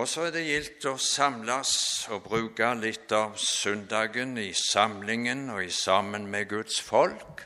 Og 0.00 0.08
så 0.08 0.22
er 0.30 0.30
det 0.32 0.46
gildt 0.46 0.84
å 0.88 0.94
samles 0.96 1.70
og 2.14 2.22
bruke 2.24 2.70
litt 2.78 3.12
av 3.12 3.34
søndagen 3.36 4.32
i 4.40 4.46
samlingen 4.56 5.50
og 5.52 5.60
i 5.66 5.72
sammen 5.76 6.24
med 6.32 6.48
Guds 6.48 6.78
folk. 6.80 7.42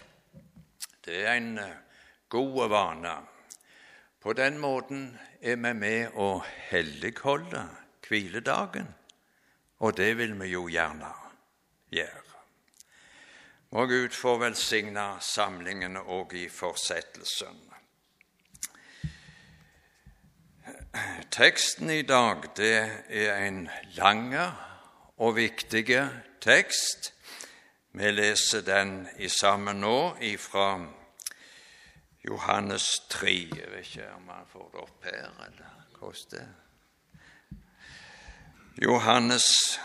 Det 1.03 1.25
er 1.25 1.33
en 1.33 1.59
eh, 1.59 1.73
god 2.31 2.71
vane. 2.71 3.17
På 4.23 4.37
den 4.39 4.63
måten 4.63 5.09
er 5.43 5.59
vi 5.59 5.75
med 5.81 6.15
å 6.15 6.45
helligholde 6.71 7.67
hviledagen, 8.07 8.87
og 9.83 9.99
det 9.99 10.13
vil 10.23 10.39
vi 10.39 10.53
jo 10.55 10.69
gjerne 10.71 11.11
gjøre. 11.91 12.41
Må 13.75 13.89
Gud 13.91 14.15
få 14.15 14.39
velsigne 14.39 15.17
samlingen 15.19 15.99
òg 15.99 16.39
i 16.39 16.47
fortsettelsen. 16.47 17.74
Teksten 21.31 21.91
i 21.91 22.03
dag 22.03 22.45
det 22.57 22.91
er 23.09 23.37
en 23.47 23.69
lang 23.97 24.35
og 25.17 25.37
viktig 25.37 25.87
tekst. 26.41 27.13
Vi 27.93 28.11
leser 28.11 28.61
den 28.63 29.09
i 29.19 29.29
sammen 29.29 29.81
nå 29.83 30.15
fra 30.39 30.69
Johannes 32.25 32.87
3. 33.11 33.35
Jeg 33.57 33.73
vet 33.73 33.87
ikke 33.87 34.07
om 34.17 34.29
han 34.29 34.47
får 34.53 34.71
det 34.73 34.81
opp 34.81 35.05
her, 35.11 35.27
eller 35.47 35.75
hvordan 35.99 36.31
det 36.31 36.47
Johannes 38.83 39.81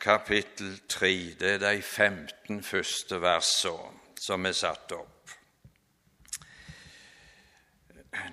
kapittel 0.00 0.80
3, 0.88 1.34
det 1.40 1.50
er 1.52 1.58
de 1.58 1.82
15 1.82 2.62
første 2.62 3.20
versene 3.20 4.18
som 4.20 4.46
er 4.46 4.52
satt 4.56 4.92
opp. 4.92 5.17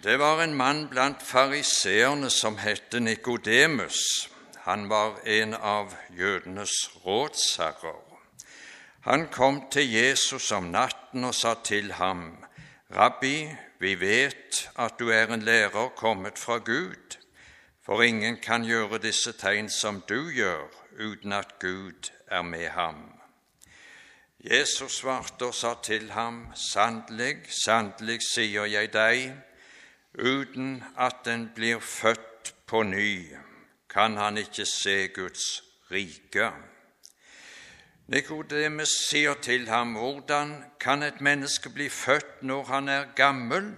Det 0.04 0.20
var 0.20 0.44
en 0.44 0.54
mann 0.54 0.88
blant 0.90 1.22
fariseerne 1.22 2.30
som 2.30 2.58
het 2.58 2.94
Nikodemus. 2.94 4.30
Han 4.66 4.90
var 4.90 5.20
en 5.26 5.54
av 5.54 5.96
jødenes 6.18 6.74
rådsherrer. 7.06 8.02
Han 9.02 9.28
kom 9.28 9.68
til 9.72 9.92
Jesus 9.94 10.52
om 10.52 10.64
natten 10.64 11.24
og 11.24 11.36
sa 11.36 11.54
til 11.64 11.92
ham, 11.94 12.46
Rabbi, 12.96 13.50
vi 13.80 13.96
vet 14.02 14.70
at 14.76 15.00
du 15.00 15.10
er 15.10 15.34
en 15.34 15.42
lærer 15.42 15.90
kommet 15.98 16.40
fra 16.40 16.58
Gud, 16.58 17.18
for 17.86 18.02
ingen 18.02 18.38
kan 18.38 18.66
gjøre 18.66 18.98
disse 18.98 19.32
tegn 19.38 19.70
som 19.70 20.02
du 20.10 20.32
gjør, 20.34 20.66
uten 21.00 21.34
at 21.34 21.60
Gud 21.60 22.10
er 22.28 22.42
med 22.42 22.70
ham. 22.70 23.12
Jesus 24.40 24.92
svarte 24.92 25.46
og 25.46 25.54
sa 25.54 25.76
til 25.84 26.12
ham, 26.12 26.48
Sannelig, 26.56 27.46
sannelig 27.66 28.20
sier 28.34 28.66
jeg 28.66 28.94
deg, 28.94 29.34
Uten 30.18 30.84
at 30.98 31.28
en 31.28 31.50
blir 31.56 31.80
født 31.80 32.54
på 32.68 32.84
ny, 32.84 33.36
kan 33.90 34.18
han 34.18 34.38
ikke 34.38 34.66
se 34.66 35.08
Guds 35.08 35.64
rike. 35.92 36.52
Nikodemus 38.08 38.94
sier 39.10 39.34
til 39.42 39.68
ham, 39.68 39.94
Hvordan 39.94 40.64
kan 40.80 41.04
et 41.04 41.22
menneske 41.22 41.70
bli 41.70 41.90
født 41.90 42.44
når 42.44 42.64
han 42.64 42.90
er 42.90 43.06
gammel? 43.16 43.74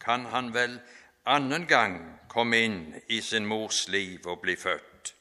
Kan 0.00 0.24
han 0.24 0.54
vel 0.54 0.80
annen 1.26 1.66
gang 1.66 2.20
komme 2.28 2.60
inn 2.64 2.94
i 3.08 3.20
sin 3.20 3.46
mors 3.46 3.88
liv 3.88 4.26
og 4.26 4.40
bli 4.40 4.56
født? 4.56 5.14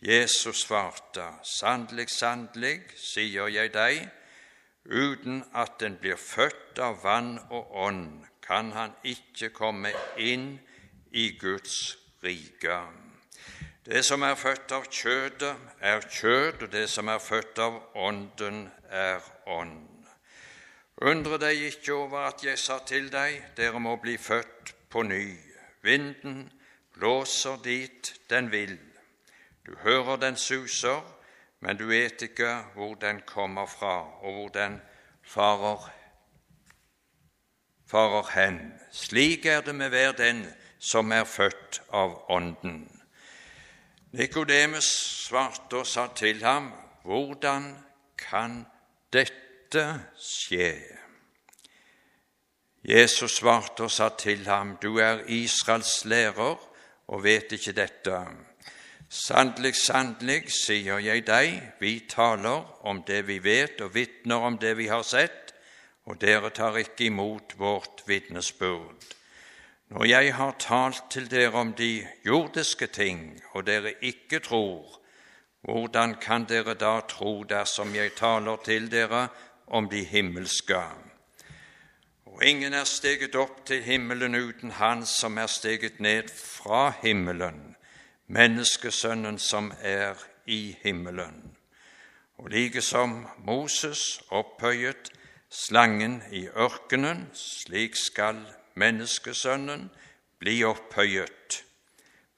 Jesus 0.00 0.64
svarte, 0.64 1.26
Sannelig, 1.44 2.08
sannelig, 2.08 2.80
sier 2.96 3.48
jeg 3.52 3.74
deg, 3.74 4.08
uten 4.86 5.44
at 5.52 5.82
en 5.82 5.98
blir 6.00 6.16
født 6.16 6.78
av 6.80 7.02
vann 7.04 7.34
og 7.50 7.74
ånd, 7.76 8.29
kan 8.50 8.72
han 8.72 8.90
ikke 9.06 9.52
komme 9.54 9.92
inn 10.18 10.56
i 11.14 11.28
Guds 11.38 11.98
rike. 12.24 12.80
Det 13.86 14.02
som 14.04 14.24
er 14.26 14.34
født 14.34 14.72
av 14.74 14.88
kjødet, 14.90 15.52
er 15.78 16.02
kjød, 16.02 16.64
og 16.66 16.72
det 16.72 16.88
som 16.90 17.08
er 17.08 17.22
født 17.22 17.60
av 17.62 17.78
Ånden, 17.94 18.64
er 18.90 19.22
ånd. 19.46 19.86
Undre 21.06 21.38
deg 21.38 21.62
ikke 21.68 21.94
over 21.94 22.26
at 22.32 22.42
jeg 22.44 22.58
sa 22.58 22.80
til 22.86 23.06
deg, 23.12 23.38
dere 23.56 23.78
må 23.78 23.94
bli 24.02 24.16
født 24.18 24.74
på 24.90 25.06
ny. 25.06 25.22
Vinden 25.86 26.42
blåser 26.98 27.62
dit 27.62 28.12
den 28.30 28.50
vil. 28.50 28.74
Du 29.66 29.76
hører 29.86 30.18
den 30.18 30.36
suser, 30.36 31.06
men 31.60 31.78
du 31.78 31.86
vet 31.86 32.26
ikke 32.26 32.50
hvor 32.74 32.98
den 32.98 33.22
kommer 33.30 33.70
fra, 33.70 33.94
og 34.26 34.34
hvor 34.34 34.52
den 34.58 34.80
farer 35.22 35.99
farer 37.90 38.30
hen. 38.34 38.60
Slik 38.92 39.46
er 39.46 39.60
det 39.60 39.74
med 39.74 39.88
hver 39.88 40.12
den 40.12 40.44
som 40.78 41.12
er 41.12 41.24
født 41.24 41.82
av 41.92 42.16
Ånden. 42.30 42.84
Nikodemus 44.12 44.88
svarte 45.26 45.82
og 45.82 45.86
sa 45.86 46.06
til 46.16 46.44
ham, 46.44 46.72
Hvordan 47.04 47.76
kan 48.18 48.66
dette 49.12 49.84
skje? 50.20 50.74
Jesus 52.84 53.38
svarte 53.40 53.86
og 53.86 53.90
sa 53.90 54.08
til 54.18 54.46
ham, 54.46 54.76
Du 54.82 54.98
er 54.98 55.24
Israels 55.26 56.04
lærer 56.04 56.56
og 57.08 57.24
vet 57.24 57.52
ikke 57.52 57.72
dette. 57.72 58.20
Sannelig, 59.10 59.74
sannelig, 59.74 60.44
sier 60.54 60.98
jeg 61.02 61.24
deg, 61.26 61.56
vi 61.80 62.06
taler 62.08 62.86
om 62.86 63.02
det 63.02 63.24
vi 63.26 63.40
vet, 63.42 63.80
og 63.80 63.94
vitner 63.94 64.46
om 64.46 64.58
det 64.58 64.76
vi 64.78 64.86
har 64.86 65.02
sett, 65.02 65.49
og 66.06 66.20
dere 66.20 66.50
tar 66.50 66.76
ikke 66.76 67.04
imot 67.04 67.54
vårt 67.58 68.02
vitnesbyrd. 68.06 69.04
Når 69.90 70.04
jeg 70.04 70.34
har 70.34 70.54
talt 70.58 71.02
til 71.10 71.30
dere 71.30 71.52
om 71.52 71.72
de 71.74 72.06
jordiske 72.26 72.86
ting, 72.86 73.40
og 73.52 73.66
dere 73.66 73.92
ikke 74.02 74.38
tror, 74.38 75.00
hvordan 75.60 76.14
kan 76.14 76.44
dere 76.44 76.74
da 76.74 77.00
tro 77.08 77.42
dersom 77.42 77.94
jeg 77.94 78.14
taler 78.16 78.56
til 78.64 78.90
dere 78.90 79.28
om 79.66 79.88
de 79.90 80.04
himmelske? 80.04 80.82
Og 82.26 82.44
ingen 82.44 82.72
er 82.72 82.84
steget 82.84 83.34
opp 83.34 83.66
til 83.66 83.82
himmelen 83.82 84.34
uten 84.34 84.70
Han 84.70 85.06
som 85.06 85.38
er 85.38 85.46
steget 85.46 86.00
ned 86.00 86.28
fra 86.28 86.92
himmelen, 87.02 87.76
menneskesønnen 88.26 89.38
som 89.38 89.72
er 89.80 90.14
i 90.46 90.76
himmelen. 90.82 91.56
Og 92.38 92.48
like 92.50 92.82
som 92.82 93.26
Moses 93.44 94.22
opphøyet 94.30 95.10
slangen 95.50 96.22
i 96.32 96.46
ørkenen, 96.48 97.30
slik 97.34 97.96
skal 97.96 98.38
menneskesønnen 98.74 99.90
bli 100.38 100.62
opphøyet, 100.64 101.64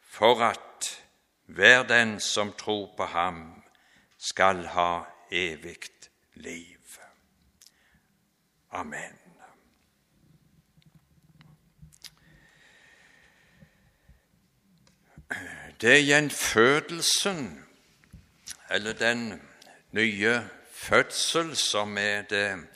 for 0.01 0.43
at 0.45 1.03
hver 1.47 1.83
den 1.83 2.21
som 2.21 2.53
tror 2.53 2.95
på 2.97 3.05
ham, 3.05 3.63
skal 4.19 4.67
ha 4.67 5.03
evig 5.31 5.77
liv. 6.35 6.79
Amen. 8.71 9.19
Det 15.81 15.97
er 15.97 16.05
gjenfødelsen, 16.07 17.65
eller 18.71 18.93
den 18.93 19.43
nye 19.91 20.49
fødsel, 20.73 21.57
som 21.57 21.99
er 21.99 22.23
det 22.23 22.72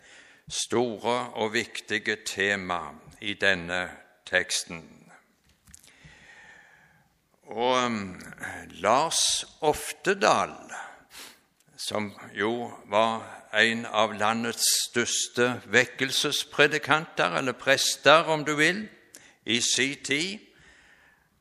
store 0.49 1.31
og 1.35 1.53
viktige 1.53 2.17
tema 2.27 2.81
i 3.21 3.35
denne 3.35 3.89
teksten. 4.27 4.83
Og 7.47 7.85
um, 7.87 8.21
Lars 8.83 9.45
Oftedal, 9.61 10.55
som 11.77 12.13
jo 12.35 12.71
var 12.91 13.23
en 13.55 13.87
av 13.87 14.15
landets 14.19 14.67
største 14.89 15.61
vekkelsespredikanter, 15.71 17.39
eller 17.39 17.53
prester, 17.53 18.27
om 18.27 18.45
du 18.45 18.55
vil, 18.59 18.89
i 19.45 19.61
sin 19.61 20.03
tid, 20.05 20.39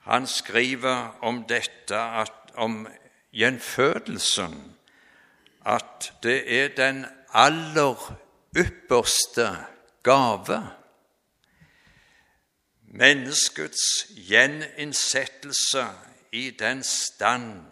han 0.05 0.27
skriver 0.27 1.17
om 1.21 1.43
dette, 1.49 1.97
at, 1.97 2.53
om 2.53 2.85
gjenfødelsen, 3.33 4.53
at 5.65 6.13
det 6.23 6.37
er 6.61 6.67
den 6.77 7.05
aller 7.33 7.97
ypperste 8.55 9.57
gave. 10.03 10.69
Menneskets 12.81 14.07
gjeninnsettelse 14.15 15.87
i 16.31 16.49
den 16.51 16.83
stand 16.83 17.65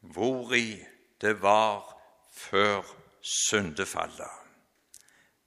hvori 0.00 0.84
det 1.20 1.42
var 1.42 1.96
før 2.36 2.82
syndefallet. 3.22 4.36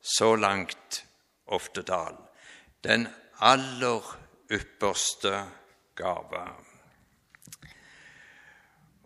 Så 0.01 0.35
langt 0.35 1.05
Oftedal. 1.51 2.15
Den 2.83 3.07
aller 3.39 4.19
ypperste 4.51 5.43
gave. 5.95 6.43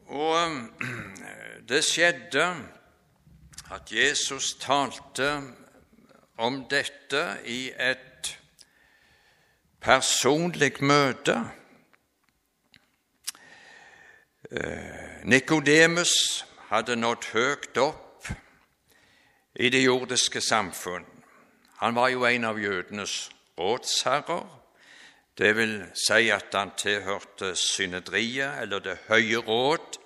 Og 0.06 0.51
det 1.69 1.81
skjedde 1.83 2.45
at 3.71 3.92
Jesus 3.92 4.54
talte 4.62 5.42
om 6.37 6.65
dette 6.69 7.23
i 7.45 7.69
et 7.79 8.31
personlig 9.81 10.73
møte. 10.83 11.37
Eh, 14.51 15.23
Nikodemus 15.23 16.45
hadde 16.69 16.97
nådd 16.99 17.29
høyt 17.33 17.77
opp 17.81 18.29
i 19.55 19.69
det 19.69 19.85
jordiske 19.85 20.41
samfunn. 20.41 21.05
Han 21.79 21.95
var 21.95 22.09
jo 22.09 22.25
en 22.25 22.43
av 22.43 22.59
jødenes 22.59 23.29
rådsherrer. 23.59 24.45
Det 25.37 25.51
vil 25.55 25.73
si 25.99 26.29
at 26.31 26.53
han 26.55 26.71
tilhørte 26.77 27.55
synedriet, 27.59 28.61
eller 28.61 28.79
Det 28.79 28.97
høye 29.07 29.37
råd, 29.37 29.99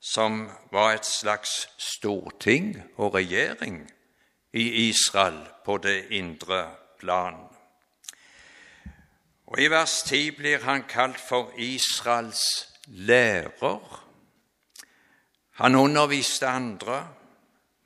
som 0.00 0.50
var 0.72 0.94
et 0.94 1.06
slags 1.06 1.68
storting 1.78 2.82
og 2.96 3.14
regjering 3.14 3.86
i 4.56 4.88
Israel 4.88 5.38
på 5.64 5.76
det 5.78 6.06
indre 6.10 6.62
plan. 6.98 7.36
Og 9.46 9.60
I 9.60 9.68
vers 9.70 10.02
10 10.02 10.30
blir 10.38 10.64
han 10.64 10.82
kalt 10.88 11.20
for 11.20 11.52
Israels 11.56 12.42
lærer. 12.86 14.06
Han 15.50 15.74
underviste 15.74 16.46
andre. 16.46 17.08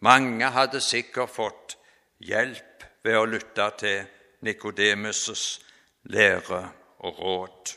Mange 0.00 0.46
hadde 0.50 0.81
sikkert 0.81 1.31
fått 1.31 1.76
hjelp 2.19 2.87
ved 3.05 3.19
å 3.19 3.26
lytte 3.28 3.66
til 3.78 4.06
Nikodemus' 4.46 5.61
lære 6.02 6.62
og 7.05 7.19
råd. 7.19 7.75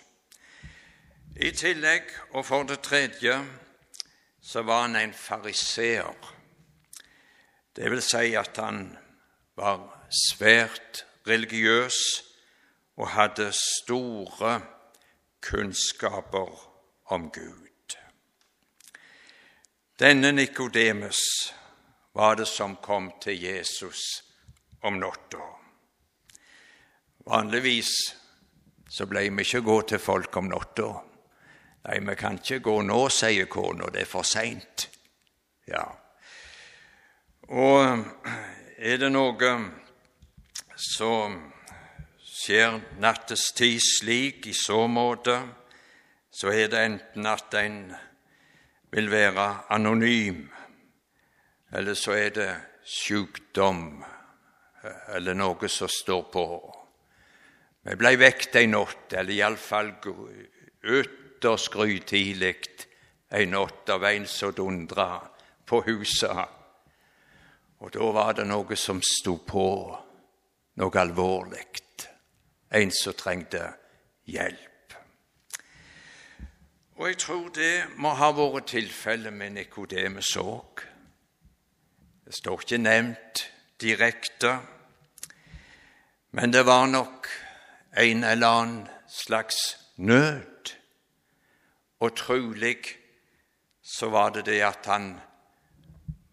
I 1.36 1.52
tillegg, 1.52 2.08
og 2.32 2.46
for 2.46 2.64
det 2.64 2.80
tredje, 2.80 3.42
så 4.42 4.62
var 4.62 4.82
han 4.88 4.96
en 4.96 5.14
fariseer. 5.14 6.33
Det 7.76 7.90
vil 7.90 8.02
si 8.06 8.36
at 8.38 8.58
han 8.62 8.86
var 9.58 9.82
svært 10.14 11.06
religiøs 11.28 12.00
og 12.98 13.10
hadde 13.16 13.50
store 13.58 14.60
kunnskaper 15.42 16.54
om 17.14 17.30
Gud. 17.32 17.98
Denne 20.00 20.32
Nikodemus 20.32 21.22
var 22.14 22.36
det 22.36 22.48
som 22.48 22.76
kom 22.76 23.12
til 23.22 23.42
Jesus 23.42 24.24
om 24.82 24.98
natta. 25.02 25.42
Vanligvis 27.26 27.92
så 28.90 29.06
ble 29.10 29.26
vi 29.30 29.46
ikke 29.46 29.64
gå 29.66 29.82
til 29.94 30.02
folk 30.02 30.38
om 30.38 30.50
natta. 30.52 30.92
Nei, 31.84 32.00
vi 32.00 32.16
kan 32.20 32.38
ikke 32.40 32.60
gå 32.64 32.76
nå, 32.86 33.00
sier 33.10 33.50
kona, 33.52 33.90
det 33.92 34.06
er 34.06 34.10
for 34.10 34.28
seint. 34.28 34.88
Ja. 35.68 36.03
Og 37.52 38.06
er 38.80 39.02
det 39.02 39.10
noe 39.12 39.50
som 40.80 41.36
skjer 42.24 42.78
nattestid 43.04 43.82
slik 43.84 44.48
i 44.48 44.54
så 44.56 44.86
måte, 44.88 45.36
så 46.32 46.54
er 46.56 46.72
det 46.72 46.86
enten 46.88 47.28
at 47.28 47.54
en 47.60 47.78
vil 48.94 49.12
være 49.12 49.48
anonym, 49.76 50.48
eller 51.76 52.00
så 52.00 52.16
er 52.16 52.32
det 52.32 52.50
sjukdom 52.88 54.04
eller 55.16 55.36
noe 55.36 55.68
som 55.68 55.92
står 55.92 56.24
på. 56.32 56.48
Vi 57.84 58.00
ble 58.00 58.16
vekt 58.20 58.56
ei 58.56 58.68
natt, 58.72 59.12
eller 59.12 59.36
iallfall 59.36 59.94
ytterst 60.84 61.72
grytidlig 61.76 62.58
ei 63.36 63.46
natt 63.52 63.90
av 63.92 64.04
en 64.08 64.28
som 64.28 64.56
dundra 64.56 65.18
på 65.68 65.84
huset. 65.88 66.63
Og 67.84 67.92
da 67.92 68.12
var 68.16 68.32
det 68.38 68.46
noe 68.48 68.76
som 68.80 69.02
sto 69.04 69.36
på, 69.44 69.70
noe 70.80 71.00
alvorlig. 71.02 71.66
En 72.74 72.92
som 72.96 73.14
trengte 73.14 73.60
hjelp. 74.26 74.96
Og 76.96 77.10
jeg 77.10 77.18
tror 77.22 77.50
det 77.54 77.74
må 78.00 78.14
ha 78.16 78.30
vært 78.34 78.72
tilfellet 78.72 79.36
med 79.36 79.58
Nikodemus 79.58 80.32
òg. 80.40 80.86
Det 82.24 82.34
står 82.38 82.64
ikke 82.64 82.80
nevnt 82.82 83.44
direkte, 83.84 84.56
men 86.32 86.54
det 86.54 86.64
var 86.66 86.88
nok 86.88 87.28
en 88.00 88.24
eller 88.24 88.48
annen 88.48 88.88
slags 89.12 89.60
nød. 89.98 90.74
Og 92.00 92.16
trolig 92.16 92.80
så 93.84 94.10
var 94.10 94.34
det 94.34 94.48
det 94.48 94.62
at 94.64 94.88
han 94.88 95.12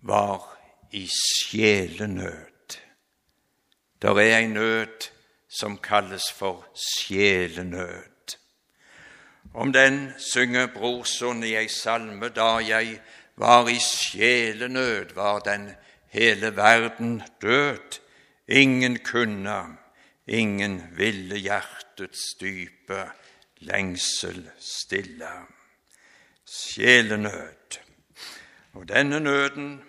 var 0.06 0.59
i 0.90 1.08
sjelenød. 1.08 2.76
Det 4.02 4.10
er 4.10 4.38
en 4.38 4.50
nød 4.50 5.10
som 5.48 5.78
kalles 5.78 6.32
for 6.32 6.66
sjelenød. 6.74 8.36
Om 9.54 9.72
den 9.72 10.12
synger 10.18 10.66
Brorson 10.66 11.44
i 11.44 11.54
ei 11.54 11.68
salme 11.68 12.28
da 12.28 12.56
jeg 12.62 13.00
var 13.36 13.68
i 13.68 13.78
sjelenød, 13.78 15.14
var 15.14 15.38
den 15.38 15.70
hele 16.08 16.56
verden 16.56 17.22
død. 17.42 18.00
Ingen 18.48 18.98
kunne 18.98 19.76
Ingen 20.30 20.82
ville 20.94 21.36
hjertets 21.36 22.34
dype 22.40 23.10
lengsel 23.66 24.50
stille. 24.58 25.30
Sjelenød. 26.46 27.78
Og 28.72 28.88
denne 28.88 29.20
nøden, 29.20 29.82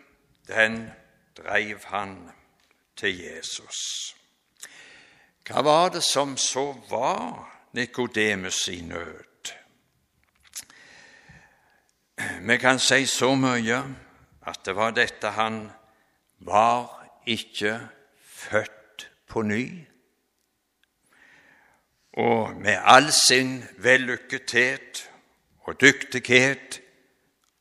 den 0.51 0.91
dreiv 1.37 1.79
han 1.85 2.31
til 2.95 3.17
Jesus. 3.17 3.79
Hva 5.47 5.63
var 5.65 5.89
det 5.95 6.03
som 6.03 6.37
så 6.37 6.71
var 6.89 7.47
Nikodemus 7.73 8.67
i 8.67 8.81
nød? 8.81 9.53
Vi 12.41 12.57
kan 12.57 12.79
si 12.79 13.05
så 13.09 13.33
mye 13.35 13.79
at 14.45 14.59
det 14.65 14.75
var 14.75 14.91
dette 14.93 15.31
han 15.33 15.63
var 16.39 17.07
ikke 17.25 17.79
født 18.21 19.07
på 19.27 19.41
ny 19.41 19.65
og 22.13 22.55
med 22.55 22.77
all 22.83 23.11
sin 23.11 23.63
vellykkethet 23.77 25.09
og 25.63 25.81
dyktighet 25.81 26.81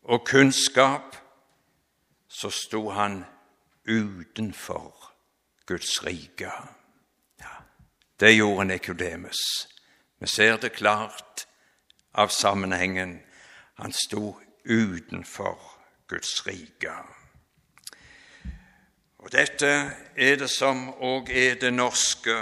og 0.03 0.25
kunnskap 0.27 1.10
så 2.41 2.51
sto 2.51 2.91
han 2.91 3.25
utenfor 3.85 4.95
Guds 5.67 6.07
rike. 6.07 6.53
Ja, 7.41 7.55
det 8.21 8.33
gjorde 8.33 8.65
Nikodemus. 8.65 9.69
Vi 10.19 10.27
ser 10.27 10.57
det 10.57 10.73
klart 10.73 11.47
av 12.13 12.29
sammenhengen. 12.29 13.21
Han 13.75 13.93
sto 13.93 14.41
utenfor 14.65 15.59
Guds 16.09 16.47
rike. 16.47 16.93
Og 19.19 19.33
Dette 19.33 19.93
er 20.17 20.37
det 20.41 20.51
som 20.51 20.89
òg 20.97 21.29
er 21.29 21.61
det 21.61 21.75
norske 21.75 22.41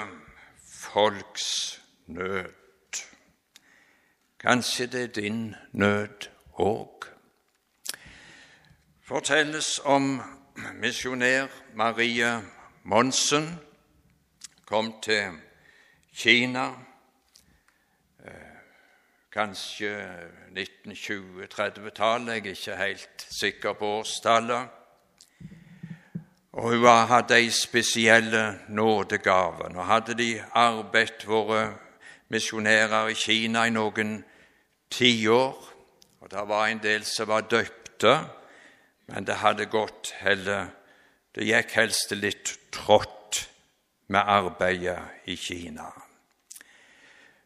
folks 0.63 1.81
nød. 2.07 3.03
Kanskje 4.39 4.87
det 4.87 5.03
er 5.03 5.15
din 5.21 5.57
nød 5.73 6.31
òg. 6.55 7.18
Fortelles 9.09 9.79
om 9.85 10.19
misjonær 10.77 11.47
Marie 11.75 12.43
Monsen. 12.85 13.47
Kom 14.69 14.91
til 15.01 15.39
Kina 16.13 16.67
eh, 18.21 18.59
kanskje 19.33 19.95
1920-30-tallet, 20.53 22.35
jeg 22.35 22.45
er 22.45 22.51
ikke 22.51 22.77
helt 22.77 23.27
sikker 23.41 23.73
på 23.73 23.87
årstallet. 23.87 24.69
Og 26.53 26.63
hun 26.77 26.85
hadde 27.09 27.41
ei 27.41 27.49
spesiell 27.49 28.37
nådegave. 28.69 29.73
Nå 29.73 29.89
hadde 29.89 30.21
de 30.21 30.35
arbeidet 30.53 31.25
våre 31.25 31.71
misjonærer 32.29 33.09
i 33.09 33.17
Kina 33.17 33.65
i 33.65 33.73
noen 33.73 34.19
tiår. 34.91 35.71
Og 36.21 36.31
det 36.31 36.49
var 36.49 36.67
en 36.67 36.83
del 36.83 37.09
som 37.09 37.33
var 37.33 37.49
døpte, 37.49 38.37
men 39.09 39.25
det 39.25 39.41
hadde 39.41 39.71
gått 39.73 40.13
heller 40.21 40.75
Det 41.35 41.45
gikk 41.45 41.75
helst 41.77 42.11
litt 42.17 42.51
trått 42.75 43.49
med 44.11 44.27
arbeidet 44.27 45.29
i 45.31 45.37
Kina. 45.37 45.87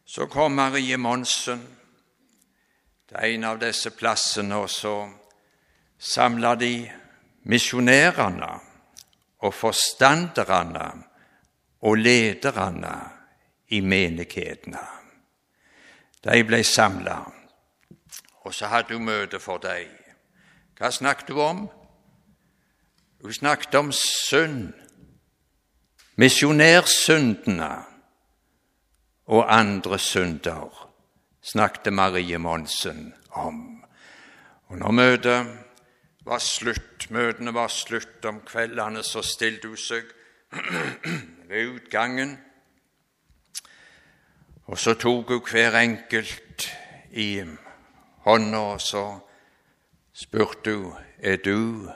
Så 0.05 0.25
kom 0.27 0.55
Marie 0.55 0.97
Monsen 0.97 1.61
til 3.07 3.17
en 3.27 3.43
av 3.43 3.59
disse 3.61 3.91
plassene, 3.93 4.63
og 4.63 4.69
så 4.71 4.95
samla 5.99 6.55
de 6.55 6.71
misjonærene 7.51 8.51
og 9.43 9.53
forstanderne 9.53 10.87
og 11.83 11.97
lederne 11.99 12.95
i 13.75 13.81
menighetene. 13.81 14.85
De 16.23 16.43
ble 16.47 16.63
samla, 16.63 17.19
og 18.47 18.55
så 18.55 18.71
hadde 18.71 18.95
hun 18.95 19.05
møte 19.11 19.43
for 19.43 19.61
dem. 19.61 20.02
Hva 20.83 20.91
snakket 20.91 21.29
hun 21.29 21.39
om? 21.39 21.59
Hun 23.21 23.33
snakket 23.33 23.75
om 23.79 23.91
synd, 23.95 24.73
misjonærsyndene 26.19 27.69
og 29.31 29.45
andre 29.47 29.99
synder, 29.99 30.91
snakket 31.39 31.93
Marie 31.93 32.37
Monsen 32.37 33.13
om. 33.31 33.63
Og 34.67 34.77
når 34.83 34.91
møtet 34.91 35.55
var 36.27 36.43
slutt, 36.43 37.07
møtene 37.15 37.55
var 37.55 37.71
slutt 37.71 38.27
om 38.27 38.43
kveldene, 38.43 39.07
så 39.07 39.23
stilte 39.23 39.71
hun 39.71 39.79
seg 39.79 40.11
ved 41.47 41.77
utgangen, 41.77 42.39
og 44.67 44.75
så 44.75 44.99
tok 44.99 45.31
hun 45.31 45.45
hver 45.47 45.79
enkelt 45.79 46.71
i 47.11 47.37
hånda, 48.27 48.67
og 48.75 48.81
så 48.81 49.11
spurte 50.13 50.75
hun 50.75 50.93
er 51.19 51.35
du 51.35 51.89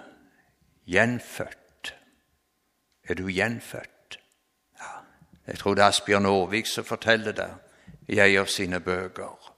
gjenfødt. 0.86 1.96
Er 3.04 3.14
du 3.14 3.28
gjenfødt? 3.28 4.20
Ja, 4.80 4.92
Jeg 5.48 5.60
tror 5.60 5.74
det 5.74 5.84
er 5.84 5.88
Asbjørn 5.88 6.26
Aarvik 6.26 6.66
som 6.66 6.86
forteller 6.86 7.32
det 7.32 7.50
i 8.08 8.20
ei 8.20 8.36
av 8.38 8.48
sine 8.52 8.80
bøker. 8.80 9.54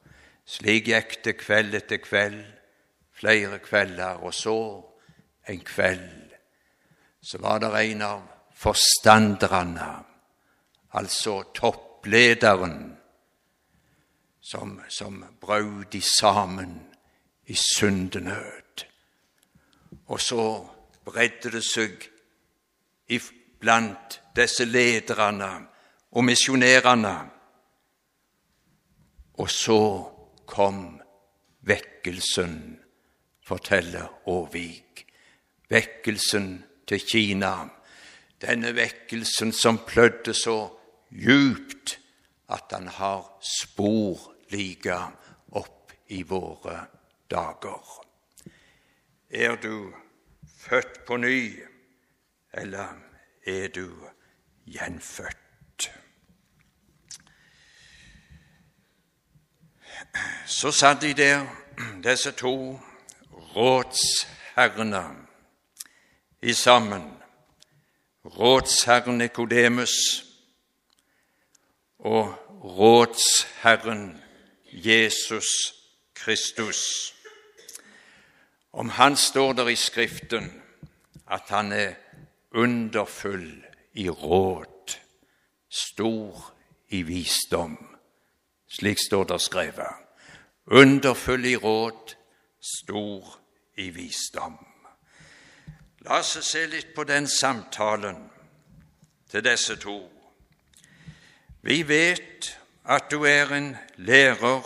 Slik 0.46 0.88
gikk 0.89 1.20
det 1.25 1.38
kveld 1.38 1.75
etter 1.78 2.01
kveld, 2.01 2.44
flere 3.13 3.60
kvelder, 3.60 4.24
og 4.24 4.34
så 4.34 4.58
en 5.48 5.60
kveld 5.60 6.30
så 7.22 7.38
var 7.38 7.60
det 7.60 7.92
en 7.92 8.01
av 8.01 8.22
forstanderne, 8.56 10.04
altså 10.92 11.44
topplederen, 11.54 12.96
som, 14.42 14.80
som 14.89 15.25
brød 15.42 15.92
de 15.92 16.01
sammen 16.01 16.88
i 17.50 17.56
syndenød. 17.56 18.86
Og 20.08 20.22
så 20.22 20.68
bredde 21.06 21.51
det 21.51 21.63
seg 21.65 22.06
blant 23.60 24.20
disse 24.38 24.65
lederne 24.65 25.50
og 26.12 26.25
misjonærene. 26.25 27.15
Og 29.41 29.50
så 29.50 29.82
kom 30.46 31.00
vekkelsen, 31.62 32.79
forteller 33.46 34.08
Aavik. 34.27 35.06
Vekkelsen 35.70 36.51
til 36.88 37.01
Kina. 37.01 37.53
Denne 38.41 38.75
vekkelsen 38.75 39.51
som 39.53 39.82
plødde 39.88 40.34
så 40.34 40.70
djupt 41.10 41.98
at 42.50 42.72
han 42.72 42.88
har 42.88 43.25
spor 43.46 44.32
like 44.53 45.01
opp 45.51 45.94
i 46.10 46.24
våre 46.24 46.99
dager. 47.31 48.05
Er 49.29 49.55
du 49.55 49.93
født 50.57 51.05
på 51.07 51.17
ny, 51.17 51.63
eller 52.53 52.88
er 53.45 53.67
du 53.67 54.09
gjenfødt? 54.65 55.91
Så 60.45 60.71
satt 60.71 61.01
de 61.01 61.13
der, 61.13 61.45
disse 62.03 62.31
to 62.31 62.79
rådsherrene, 63.55 65.03
i 66.41 66.53
sammen. 66.53 67.13
Rådsherren 68.25 69.17
Nikodemus 69.17 70.25
og 72.00 72.33
rådsherren 72.63 74.24
Jesus 74.71 75.45
Kristus. 76.13 76.79
Om 78.71 78.89
han 78.89 79.17
står 79.17 79.53
der 79.53 79.67
i 79.67 79.75
Skriften 79.75 80.61
at 81.27 81.49
han 81.49 81.71
er 81.71 81.93
underfull 82.51 83.65
i 83.93 84.09
råd, 84.09 84.97
stor 85.69 86.53
i 86.89 87.01
visdom. 87.01 87.77
Slik 88.69 88.97
står 89.07 89.23
det 89.23 89.41
skrevet. 89.41 89.93
Underfull 90.65 91.45
i 91.45 91.55
råd, 91.55 92.15
stor 92.61 93.39
i 93.77 93.89
visdom. 93.89 94.57
La 96.05 96.19
oss 96.19 96.38
se 96.45 96.65
litt 96.69 96.93
på 96.95 97.03
den 97.03 97.27
samtalen 97.27 98.29
til 99.29 99.43
disse 99.45 99.75
to. 99.81 99.97
Vi 101.61 101.81
vet 101.88 102.53
at 102.85 103.09
du 103.11 103.25
er 103.27 103.51
en 103.53 103.73
lærer 103.97 104.63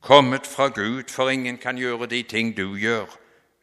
kommet 0.00 0.46
fra 0.46 0.68
Gud, 0.68 1.08
for 1.08 1.30
ingen 1.30 1.58
kan 1.58 1.76
gjøre 1.76 2.06
de 2.06 2.22
ting 2.22 2.56
du 2.56 2.76
gjør, 2.76 3.06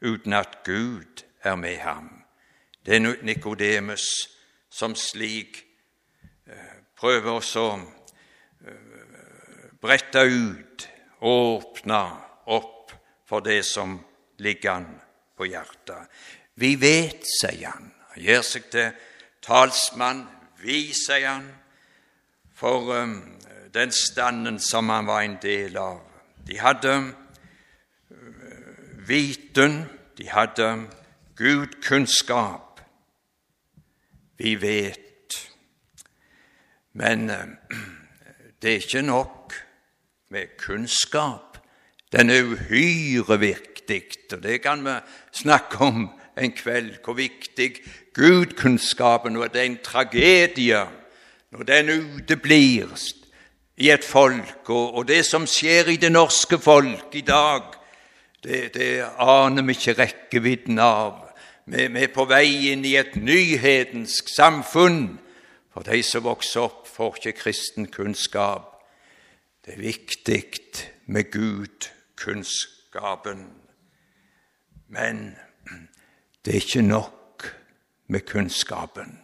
uten 0.00 0.32
at 0.32 0.62
Gud 0.64 1.24
er 1.42 1.56
med 1.56 1.78
ham. 1.78 2.10
Det 2.86 2.96
er 2.96 3.16
Nikodemus 3.22 4.06
som 4.70 4.94
slik 4.96 5.60
eh, 6.46 6.76
prøver 6.96 7.40
å 7.60 7.66
eh, 7.76 9.04
brette 9.80 10.24
ut, 10.24 10.88
og 11.20 11.56
åpne 11.60 12.00
opp 12.48 12.92
for 13.28 13.44
det 13.44 13.60
som 13.68 13.98
ligger 14.40 14.72
han 14.72 14.86
på 15.36 15.48
hjertet. 15.50 16.08
Vi 16.60 16.74
vet, 16.80 17.24
sier 17.24 17.68
han, 17.68 17.90
han 18.12 18.22
gjør 18.24 18.44
seg 18.44 18.70
til 18.72 18.94
talsmann. 19.44 20.24
Vi, 20.60 20.90
sier 20.96 21.28
han, 21.28 21.46
for 22.56 22.92
um, 22.92 23.14
den 23.72 23.92
standen 23.92 24.58
som 24.60 24.88
han 24.92 25.08
var 25.08 25.24
en 25.24 25.38
del 25.40 25.76
av. 25.80 26.00
De 26.44 26.58
hadde 26.60 26.92
viten, 29.10 29.84
de 30.18 30.28
hadde 30.30 30.86
gudkunnskap. 31.36 32.80
Vi 34.38 34.54
vet. 34.62 35.36
Men 36.92 37.30
uh, 37.30 37.76
det 38.62 38.70
er 38.70 38.82
ikke 38.84 39.02
nok 39.02 39.54
med 40.30 40.56
kunnskap. 40.58 41.58
Den 42.12 42.30
er 42.30 42.42
uhyre 42.42 43.38
viktig, 43.40 44.02
og 44.32 44.42
det 44.42 44.62
kan 44.62 44.84
vi 44.84 44.96
snakke 45.32 45.78
om 45.78 46.10
en 46.38 46.52
kveld, 46.52 46.96
hvor 47.04 47.14
viktig 47.18 47.74
gudkunnskapen 48.14 49.36
og 49.36 49.52
det 49.52 49.60
er 49.60 49.68
en 49.70 49.82
tragedie 49.84 50.82
når 51.50 51.66
den 51.66 51.90
uteblir 51.90 52.94
i 53.76 53.90
et 53.90 54.04
folk, 54.04 54.68
og, 54.68 55.08
det 55.08 55.24
som 55.26 55.46
skjer 55.48 55.88
i 55.88 55.96
det 55.96 56.12
norske 56.12 56.58
folk 56.60 57.14
i 57.16 57.24
dag, 57.26 57.79
det, 58.44 58.74
det 58.74 59.04
aner 59.18 59.62
vi 59.66 59.76
ikke 59.76 59.98
rekkevidden 59.98 60.78
av. 60.78 61.26
Vi, 61.64 61.86
vi 61.92 62.04
er 62.06 62.14
på 62.14 62.24
vei 62.28 62.72
inn 62.72 62.84
i 62.88 62.96
et 62.98 63.16
nyhedensk 63.20 64.28
samfunn. 64.32 65.18
For 65.70 65.86
de 65.86 66.02
som 66.02 66.24
vokser 66.26 66.60
opp, 66.66 66.88
får 66.90 67.20
ikke 67.20 67.40
kristen 67.44 67.86
kunnskap. 67.92 68.66
Det 69.64 69.76
er 69.76 69.84
viktig 69.84 70.42
med 71.06 71.30
Gud-kunnskapen. 71.30 73.44
Men 74.88 75.36
det 76.44 76.54
er 76.54 76.64
ikke 76.64 76.82
nok 76.82 77.46
med 78.10 78.26
kunnskapen. 78.26 79.18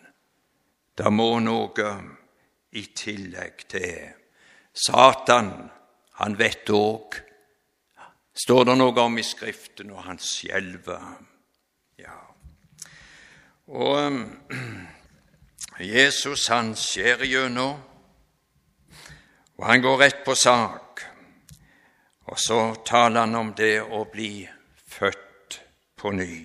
Det 0.97 1.13
må 1.13 1.39
noe 1.43 1.91
i 2.77 2.85
tillegg 2.95 3.67
til. 3.69 4.13
Satan, 4.77 5.71
han 6.21 6.39
vet 6.39 6.71
òg. 6.71 7.26
Står 8.37 8.65
det 8.69 8.77
noe 8.77 9.01
om 9.01 9.19
i 9.19 9.25
Skriften, 9.25 9.91
og 9.97 10.03
han 10.05 10.19
skjelver. 10.21 11.05
Ja. 11.99 12.19
Og 13.73 13.97
um, 14.07 14.19
Jesus, 15.97 16.49
han 16.53 16.75
skjærer 16.77 17.25
gjennom, 17.25 17.79
og 19.57 19.65
han 19.67 19.81
går 19.81 20.03
rett 20.03 20.21
på 20.25 20.35
sak. 20.37 21.01
Og 22.27 22.39
så 22.43 22.61
taler 22.85 23.25
han 23.25 23.39
om 23.39 23.55
det 23.57 23.81
å 23.81 24.03
bli 24.13 24.45
født 24.85 25.61
på 25.97 26.13
ny. 26.13 26.37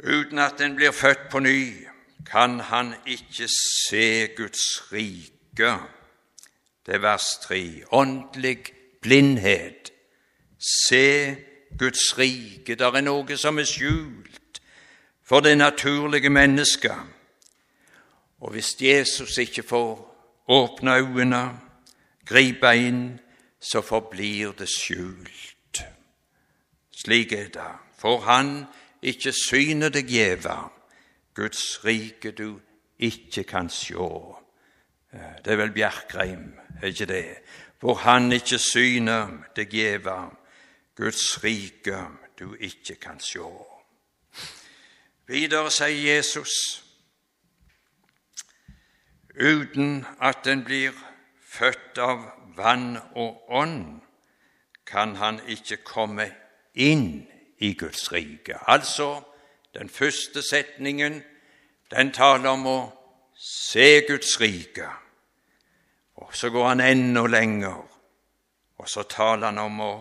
Uten 0.00 0.40
at 0.42 0.60
en 0.64 0.74
blir 0.74 0.96
født 0.96 1.28
på 1.30 1.42
ny, 1.44 1.86
kan 2.26 2.60
han 2.60 2.94
ikke 3.06 3.46
se 3.52 4.26
Guds 4.36 4.92
rike. 4.92 5.72
Det 6.86 6.94
er 6.98 7.04
vers 7.04 7.26
3. 7.46 7.60
Åndelig 7.92 8.72
blindhet. 9.02 9.89
Se 10.60 11.36
Guds 11.78 12.18
rike. 12.18 12.74
der 12.74 12.92
er 12.92 13.00
noe 13.00 13.36
som 13.36 13.58
er 13.58 13.64
skjult 13.64 14.60
for 15.24 15.40
det 15.40 15.58
naturlige 15.58 16.30
mennesket. 16.30 16.96
Og 18.40 18.50
hvis 18.50 18.76
Jesus 18.80 19.38
ikke 19.38 19.62
får 19.62 19.92
åpne 20.48 20.94
øynene, 20.96 21.60
gripe 22.26 22.76
inn, 22.76 23.20
så 23.60 23.80
forblir 23.80 24.52
det 24.52 24.68
skjult. 24.68 25.84
Slik 26.90 27.32
er 27.32 27.48
det. 27.48 27.72
For 27.98 28.20
han 28.20 28.64
ikke 29.02 29.32
synet 29.32 29.94
deg 29.94 30.08
gjeve, 30.08 30.56
Guds 31.34 31.84
rike 31.84 32.32
du 32.32 32.60
ikke 32.98 33.44
kan 33.44 33.68
sjå. 33.70 34.36
Eh, 35.12 35.36
det 35.44 35.52
er 35.52 35.56
vel 35.56 35.72
Bjerkreim, 35.72 36.52
er 36.82 36.86
ikke 36.86 37.06
det? 37.06 37.24
Hvor 37.80 37.94
han 37.94 38.32
ikke 38.32 38.58
syner 38.58 39.28
deg 39.56 39.72
gjeve, 39.72 40.16
Guds 41.00 41.44
rike 41.44 41.96
du 42.38 42.54
ikke 42.60 42.94
kan 43.00 43.20
sjå. 43.20 43.48
Videre 45.26 45.70
sier 45.72 46.16
Jesus, 46.16 46.52
uten 49.32 50.02
at 50.20 50.44
en 50.50 50.64
blir 50.66 50.92
født 51.40 52.00
av 52.04 52.26
vann 52.58 52.98
og 53.16 53.48
ånd, 53.48 54.02
kan 54.84 55.16
han 55.16 55.40
ikke 55.48 55.80
komme 55.88 56.26
inn 56.74 57.24
i 57.64 57.72
Guds 57.80 58.12
rike. 58.12 58.58
Altså, 58.68 59.22
den 59.72 59.88
første 59.88 60.42
setningen, 60.42 61.22
den 61.96 62.12
taler 62.12 62.50
om 62.52 62.66
å 62.66 62.78
se 63.40 64.04
Guds 64.04 64.36
rike. 64.40 64.92
Og 66.20 66.36
så 66.36 66.52
går 66.52 66.68
han 66.74 66.84
enda 66.84 67.24
lenger, 67.24 67.82
og 68.76 68.88
så 68.88 69.08
taler 69.08 69.48
han 69.48 69.64
om 69.64 69.84
å 69.88 69.92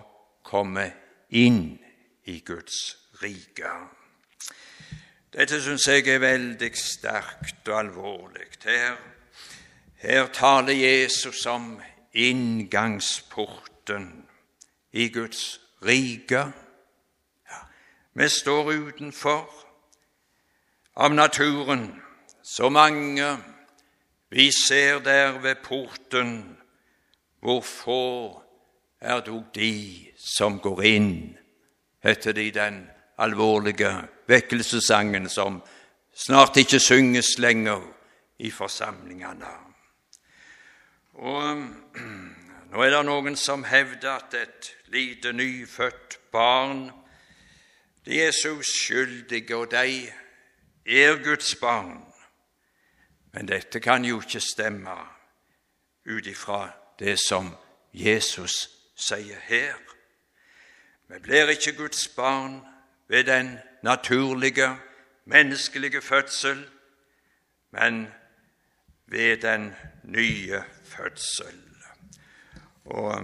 komme 0.50 0.88
inn 1.30 1.78
i 2.26 2.40
Guds 2.46 2.98
rike. 3.22 3.70
Dette 5.30 5.60
syns 5.62 5.86
jeg 5.88 6.08
er 6.10 6.24
veldig 6.24 6.72
sterkt 6.78 7.70
og 7.70 7.78
alvorlig. 7.84 8.48
Her, 8.66 8.98
her 10.02 10.32
taler 10.34 10.74
Jesus 10.74 11.46
om 11.46 11.76
inngangsporten 12.18 14.10
i 14.92 15.10
Guds 15.14 15.62
rike. 15.86 16.44
Ja, 17.46 17.62
vi 18.18 18.30
står 18.34 18.74
utenfor 18.74 19.54
av 20.98 21.14
naturen, 21.14 22.02
så 22.44 22.70
mange 22.74 23.38
vi 24.34 24.50
ser 24.52 25.00
der 25.00 25.40
ved 25.40 25.62
porten, 25.64 26.58
hvor 27.40 27.62
få 27.62 28.49
er 29.02 29.20
dog 29.20 29.44
de 29.56 30.08
som 30.18 30.60
går 30.60 30.84
inn, 30.84 31.38
heter 32.04 32.36
det 32.36 32.48
i 32.48 32.56
den 32.56 32.82
alvorlige 33.20 33.92
vekkelsessangen 34.28 35.30
som 35.30 35.62
snart 36.16 36.58
ikke 36.58 36.80
synges 36.80 37.38
lenger 37.40 37.82
i 38.40 38.52
forsamlingene. 38.52 39.56
Og 41.14 41.66
Nå 42.70 42.84
er 42.86 42.92
det 42.94 43.00
noen 43.02 43.34
som 43.34 43.64
hevder 43.66 44.20
at 44.20 44.36
et 44.38 44.68
lite 44.94 45.32
nyfødt 45.34 46.20
barn 46.30 46.92
de 48.06 48.20
er 48.22 48.32
så 48.32 48.52
uskyldige, 48.58 49.56
og 49.58 49.72
de 49.72 50.06
er 50.86 51.24
Guds 51.24 51.56
barn. 51.56 52.06
Men 53.34 53.48
dette 53.48 53.80
kan 53.80 54.06
jo 54.06 54.22
ikke 54.22 54.40
stemme 54.42 54.94
ut 56.06 56.28
ifra 56.28 56.70
det 57.00 57.18
som 57.22 57.52
Jesus 57.94 58.79
sier 59.00 59.40
her. 59.48 59.78
Vi 61.10 61.20
blir 61.20 61.50
ikke 61.50 61.74
Guds 61.78 62.08
barn 62.08 62.60
ved 63.08 63.24
den 63.24 63.58
naturlige, 63.84 64.78
menneskelige 65.26 66.02
fødsel, 66.02 66.70
men 67.72 68.08
ved 69.08 69.38
den 69.38 69.76
nye 70.04 70.64
fødsel. 70.84 71.66
Og, 72.86 73.22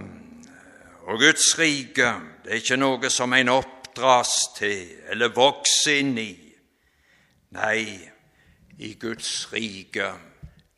og 1.02 1.18
Guds 1.18 1.58
rike 1.58 2.10
det 2.44 2.50
er 2.50 2.60
ikke 2.62 2.76
noe 2.78 3.10
som 3.10 3.32
en 3.34 3.48
oppdras 3.48 4.30
til 4.58 4.90
eller 5.10 5.34
vokser 5.34 6.00
inn 6.02 6.18
i. 6.18 6.32
Nei, 7.56 8.10
i 8.78 8.92
Guds 9.00 9.52
rike, 9.52 10.12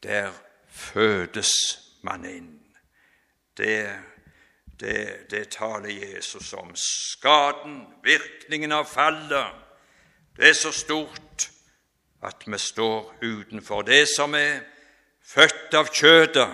der 0.02 0.32
fødes 0.68 1.50
man 2.02 2.24
inn. 2.24 2.54
Det, 3.56 3.98
det, 4.80 5.30
det 5.30 5.48
taler 5.50 5.90
Jesus 5.90 6.52
om. 6.52 6.70
Skaden, 6.74 7.86
virkningen 8.04 8.72
av 8.72 8.84
fallet, 8.84 9.54
det 10.36 10.48
er 10.48 10.58
så 10.58 10.72
stort 10.72 11.48
at 12.22 12.44
vi 12.46 12.58
står 12.58 13.14
utenfor. 13.22 13.82
Det 13.82 14.06
som 14.08 14.34
er 14.34 14.60
født 15.22 15.74
av 15.74 15.90
kjødet, 15.94 16.50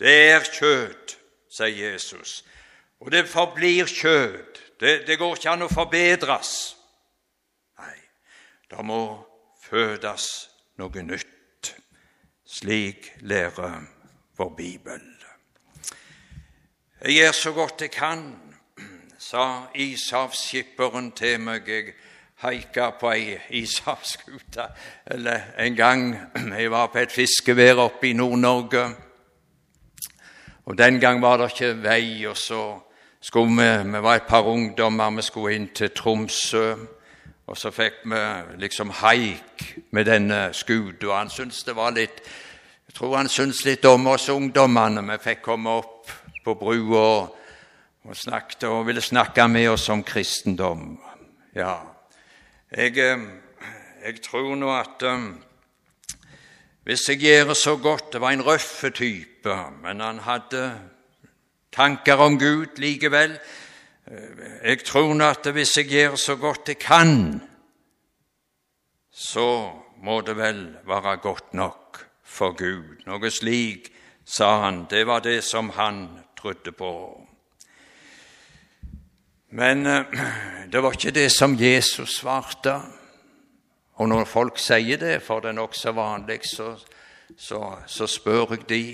det 0.00 0.16
er 0.32 0.44
kjød, 0.44 1.16
sier 1.50 1.92
Jesus, 1.92 2.40
og 3.00 3.12
det 3.12 3.28
forblir 3.28 3.88
kjød. 3.88 4.60
Det, 4.80 5.06
det 5.06 5.18
går 5.20 5.36
ikke 5.36 5.52
an 5.52 5.66
å 5.66 5.72
forbedres. 5.72 6.52
Nei, 7.80 7.96
det 8.72 8.84
må 8.84 9.02
fødes 9.64 10.26
noe 10.80 11.04
nytt. 11.04 11.74
Slik 12.50 13.12
lærer 13.20 13.84
vår 14.40 14.54
Bibel. 14.56 15.09
Jeg 17.04 17.14
gjør 17.14 17.32
så 17.32 17.52
godt 17.52 17.80
jeg 17.80 17.90
kan, 17.90 18.36
sa 19.18 19.44
ishavsskipperen 19.74 21.12
til 21.16 21.38
meg. 21.40 21.68
Jeg 21.68 21.94
haika 22.44 22.90
på 23.00 23.08
ei 23.14 23.38
ishavsskute 23.56 24.66
eller 25.06 25.46
en 25.58 25.76
gang 25.76 26.02
jeg 26.34 26.70
var 26.70 26.90
på 26.92 26.98
et 27.00 27.12
fiskevær 27.12 27.80
oppe 27.86 28.10
i 28.10 28.12
Nord-Norge. 28.12 28.82
Og 30.66 30.78
Den 30.78 31.00
gang 31.00 31.22
var 31.22 31.36
det 31.36 31.50
ikke 31.50 31.82
vei, 31.82 32.26
og 32.26 32.36
så 32.36 32.78
skulle 33.20 33.56
vi 33.56 33.92
Vi 33.92 34.02
var 34.02 34.14
et 34.14 34.28
par 34.28 34.42
ungdommer, 34.42 35.10
vi 35.10 35.22
skulle 35.22 35.54
inn 35.54 35.68
til 35.74 35.90
Tromsø. 35.90 36.74
Og 37.46 37.56
så 37.56 37.70
fikk 37.70 38.04
vi 38.04 38.20
liksom 38.58 38.90
haik 38.90 39.76
med 39.90 40.04
denne 40.04 40.52
skuta. 40.52 41.16
Han 41.16 41.30
syntes 41.30 41.62
det 41.62 41.76
var 41.76 41.90
litt 41.90 42.20
Jeg 42.86 42.94
tror 42.94 43.16
han 43.16 43.28
syntes 43.28 43.64
litt 43.64 43.84
om 43.84 44.06
oss 44.06 44.28
ungdommene. 44.28 45.12
Vi 45.12 45.18
fikk 45.22 45.42
komme 45.42 45.70
opp 45.70 45.99
på 46.44 46.54
brua 46.54 47.28
og, 48.04 48.16
snakket, 48.16 48.64
og 48.68 48.86
ville 48.86 49.02
snakke 49.04 49.48
med 49.48 49.68
oss 49.72 49.88
om 49.92 50.04
kristendom. 50.04 50.98
Ja, 51.56 51.76
jeg, 52.70 52.98
eh, 52.98 53.24
jeg 54.04 54.20
tror 54.24 54.54
nå 54.56 54.70
at 54.72 55.02
um, 55.02 55.32
hvis 56.86 57.08
jeg 57.08 57.20
gjør 57.20 57.52
så 57.54 57.76
godt 57.76 58.12
Det 58.12 58.20
var 58.20 58.30
en 58.30 58.46
røff 58.46 58.84
type, 58.94 59.56
men 59.82 60.00
han 60.00 60.18
hadde 60.18 60.80
tanker 61.72 62.16
om 62.16 62.38
Gud 62.38 62.78
likevel. 62.78 63.38
Jeg 64.64 64.84
tror 64.84 65.14
nå 65.14 65.28
at 65.28 65.46
hvis 65.52 65.76
jeg 65.76 65.86
gjør 65.92 66.16
så 66.16 66.36
godt 66.36 66.68
jeg 66.68 66.78
kan, 66.78 67.42
så 69.12 69.70
må 70.02 70.20
det 70.20 70.36
vel 70.36 70.76
være 70.86 71.16
godt 71.16 71.54
nok 71.54 72.00
for 72.24 72.56
Gud. 72.56 73.04
Noe 73.06 73.30
slik, 73.30 73.92
sa 74.24 74.62
han. 74.64 74.86
Det 74.90 75.06
var 75.06 75.20
det 75.20 75.42
som 75.44 75.70
han 75.76 76.06
trodde 76.40 76.72
på. 76.72 77.20
Men 79.50 79.86
eh, 79.86 80.04
det 80.72 80.82
var 80.82 80.92
ikke 80.92 81.10
det 81.10 81.30
som 81.32 81.56
Jesus 81.58 82.20
svarte. 82.20 82.80
Og 84.00 84.08
når 84.08 84.24
folk 84.24 84.58
sier 84.58 84.96
det, 84.96 85.18
for 85.22 85.40
det 85.40 85.50
er 85.50 85.58
nokså 85.58 85.92
vanlig, 85.92 86.40
så, 86.48 86.72
så, 87.36 87.60
så, 87.86 88.06
spør 88.06 88.54
jeg 88.54 88.68
de 88.68 88.84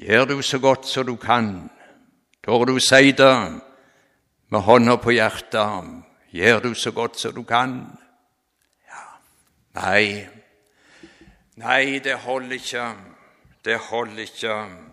Gjør 0.00 0.24
du 0.24 0.42
så 0.42 0.58
godt 0.58 0.86
som 0.86 1.06
du 1.06 1.16
kan? 1.16 1.70
Tør 2.44 2.64
du 2.64 2.78
si 2.78 3.12
det 3.12 3.60
med 4.48 4.60
hånda 4.60 4.96
på 4.96 5.10
hjertet? 5.10 5.90
Gjør 6.32 6.60
du 6.60 6.74
så 6.74 6.90
godt 6.90 7.18
som 7.20 7.34
du 7.34 7.42
kan? 7.42 7.74
Ja. 8.86 9.02
Nei. 9.74 10.28
Nei, 11.56 11.98
det 11.98 12.14
holder 12.14 12.56
ikke. 12.56 12.86
Det 13.64 13.76
holder 13.90 14.22
ikke. 14.22 14.89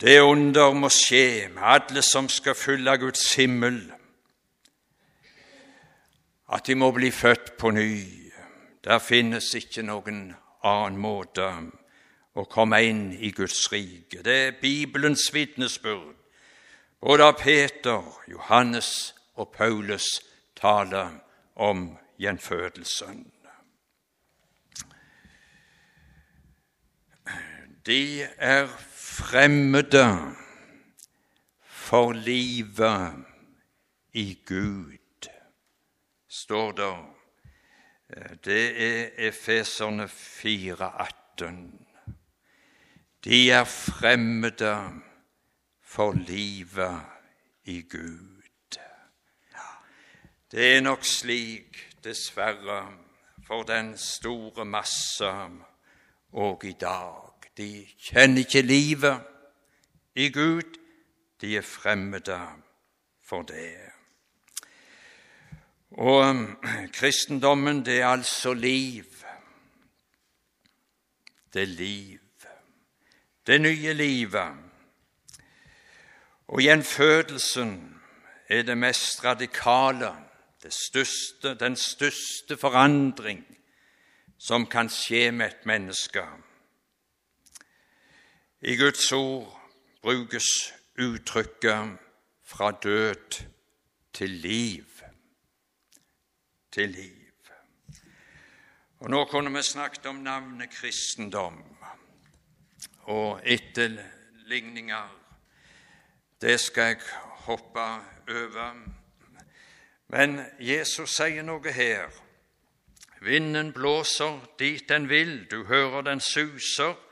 Det 0.00 0.20
under 0.22 0.72
må 0.78 0.88
skje 0.94 1.48
med 1.50 1.62
alle 1.66 2.02
som 2.06 2.28
skal 2.30 2.54
fylle 2.54 2.92
Guds 3.02 3.32
himmel 3.34 3.80
at 6.54 6.66
de 6.66 6.76
må 6.78 6.92
bli 6.94 7.10
født 7.10 7.56
på 7.58 7.70
ny. 7.74 8.04
Der 8.84 9.02
finnes 9.02 9.50
ikke 9.58 9.82
noen 9.82 10.20
annen 10.64 11.00
måte 11.02 11.48
å 12.38 12.44
komme 12.46 12.78
inn 12.86 13.10
i 13.12 13.32
Guds 13.34 13.66
rike. 13.72 14.22
Det 14.22 14.36
er 14.46 14.60
Bibelens 14.60 15.26
vitnesbyrd. 15.34 16.14
Både 17.02 17.26
av 17.26 17.34
Peter, 17.42 18.06
Johannes 18.30 19.14
og 19.34 19.50
Paulus 19.52 20.06
taler 20.56 21.18
om 21.54 21.90
gjenfødelsen. 22.18 23.26
De 27.86 28.22
er 28.38 28.70
fremmede 29.18 30.36
for 31.62 32.12
livet 32.12 33.24
i 34.12 34.38
Gud 34.46 34.98
står 36.28 36.72
det. 36.72 36.96
Det 38.44 38.82
er 38.82 39.08
Efeserne 39.28 40.04
4,18. 40.04 41.44
De 43.24 43.50
er 43.50 43.64
fremmede 43.64 44.92
for 45.82 46.12
livet 46.12 47.00
i 47.64 47.82
Gud. 47.82 48.34
Det 50.50 50.76
er 50.76 50.80
nok 50.80 51.04
slik, 51.04 51.90
dessverre, 52.04 52.92
for 53.46 53.62
den 53.62 53.98
store 53.98 54.64
masse 54.64 55.26
og 56.32 56.64
i 56.64 56.72
dag. 56.72 57.27
De 57.58 57.86
kjenner 57.98 58.38
ikke 58.46 58.62
livet 58.62 59.20
i 60.14 60.28
Gud, 60.30 60.78
de 61.40 61.56
er 61.56 61.62
fremmede 61.62 62.40
for 63.22 63.42
det. 63.42 63.74
Og 65.90 66.30
um, 66.30 66.58
kristendommen, 66.92 67.86
det 67.86 68.00
er 68.00 68.06
altså 68.06 68.52
liv. 68.54 69.04
Det 71.54 71.62
er 71.62 71.66
liv. 71.66 72.18
Det 73.46 73.60
nye 73.60 73.92
livet. 73.92 74.56
Og 76.48 76.60
gjenfødelsen 76.60 78.00
er 78.48 78.62
det 78.62 78.78
mest 78.78 79.24
radikale, 79.24 80.14
det 80.62 80.72
største, 80.72 81.54
den 81.54 81.76
største 81.76 82.56
forandring 82.56 83.44
som 84.38 84.66
kan 84.66 84.88
skje 84.88 85.30
med 85.32 85.46
et 85.46 85.66
menneske. 85.66 86.22
I 88.60 88.74
Guds 88.74 89.12
ord 89.12 89.60
brukes 90.02 90.72
uttrykket 90.98 91.98
'fra 92.44 92.70
død 92.70 93.46
til 94.12 94.30
liv'. 94.30 95.02
Til 96.72 96.88
liv. 96.88 97.32
Og 98.98 99.10
Nå 99.10 99.24
kunne 99.24 99.52
vi 99.52 99.62
snakket 99.62 100.06
om 100.06 100.16
navnet 100.16 100.70
kristendom 100.70 101.76
og 103.02 103.40
etterligninger. 103.44 105.18
Det 106.40 106.60
skal 106.60 106.82
jeg 106.82 107.00
hoppe 107.22 107.80
over. 108.28 108.88
Men 110.08 110.40
Jesus 110.60 111.10
sier 111.10 111.42
noe 111.42 111.72
her. 111.72 112.10
Vinden 113.20 113.72
blåser 113.72 114.54
dit 114.58 114.88
den 114.88 115.08
vil, 115.08 115.50
du 115.50 115.64
hører 115.64 116.02
den 116.02 116.20
suser, 116.20 117.07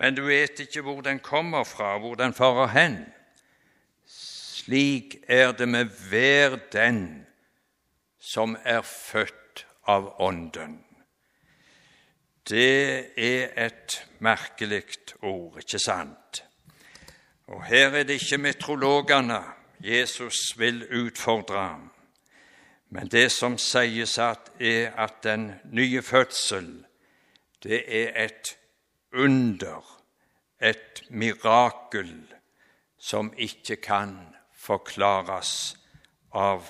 men 0.00 0.16
du 0.16 0.22
vet 0.24 0.60
ikke 0.64 0.80
hvor 0.80 1.02
den 1.04 1.18
kommer 1.20 1.64
fra, 1.64 1.98
hvor 1.98 2.14
den 2.16 2.32
farer 2.34 2.70
hen. 2.72 2.94
Slik 4.08 5.16
er 5.28 5.52
det 5.52 5.68
med 5.68 5.90
hver 6.08 6.56
den 6.72 7.26
som 8.20 8.56
er 8.64 8.80
født 8.80 9.66
av 9.84 10.14
Ånden. 10.20 10.78
Det 12.48 13.12
er 13.16 13.52
et 13.66 13.96
merkelig 14.24 14.86
ord, 15.22 15.58
ikke 15.60 15.78
sant? 15.78 16.44
Og 17.52 17.64
her 17.68 17.92
er 17.92 18.06
det 18.08 18.22
ikke 18.22 18.38
metrologene 18.40 19.42
Jesus 19.84 20.38
vil 20.56 20.80
utfordre, 21.04 21.80
men 22.88 23.08
det 23.12 23.28
som 23.32 23.58
sies 23.58 24.16
at 24.18 24.48
er 24.60 24.96
at 24.96 25.20
den 25.24 25.52
nye 25.72 26.02
fødsel, 26.02 26.84
det 27.62 27.84
er 27.86 28.24
et 28.24 28.56
under, 29.12 29.96
et 30.60 31.02
mirakel, 31.08 32.12
som 32.98 33.32
ikke 33.36 33.76
kan 33.80 34.18
forklares 34.52 35.76
av 36.36 36.68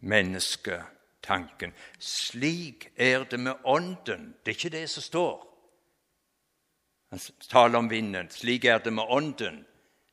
mennesketanken. 0.00 1.74
Slik 1.98 2.90
er 2.96 3.24
det 3.30 3.40
med 3.40 3.54
Ånden. 3.64 4.34
Det 4.44 4.52
er 4.52 4.58
ikke 4.58 4.76
det 4.76 4.90
som 4.90 5.02
står. 5.02 5.46
Han 7.10 7.20
taler 7.50 7.78
om 7.78 7.90
vinden. 7.90 8.30
Slik 8.30 8.64
er 8.64 8.78
det 8.78 8.92
med 8.94 9.10
Ånden. 9.10 9.64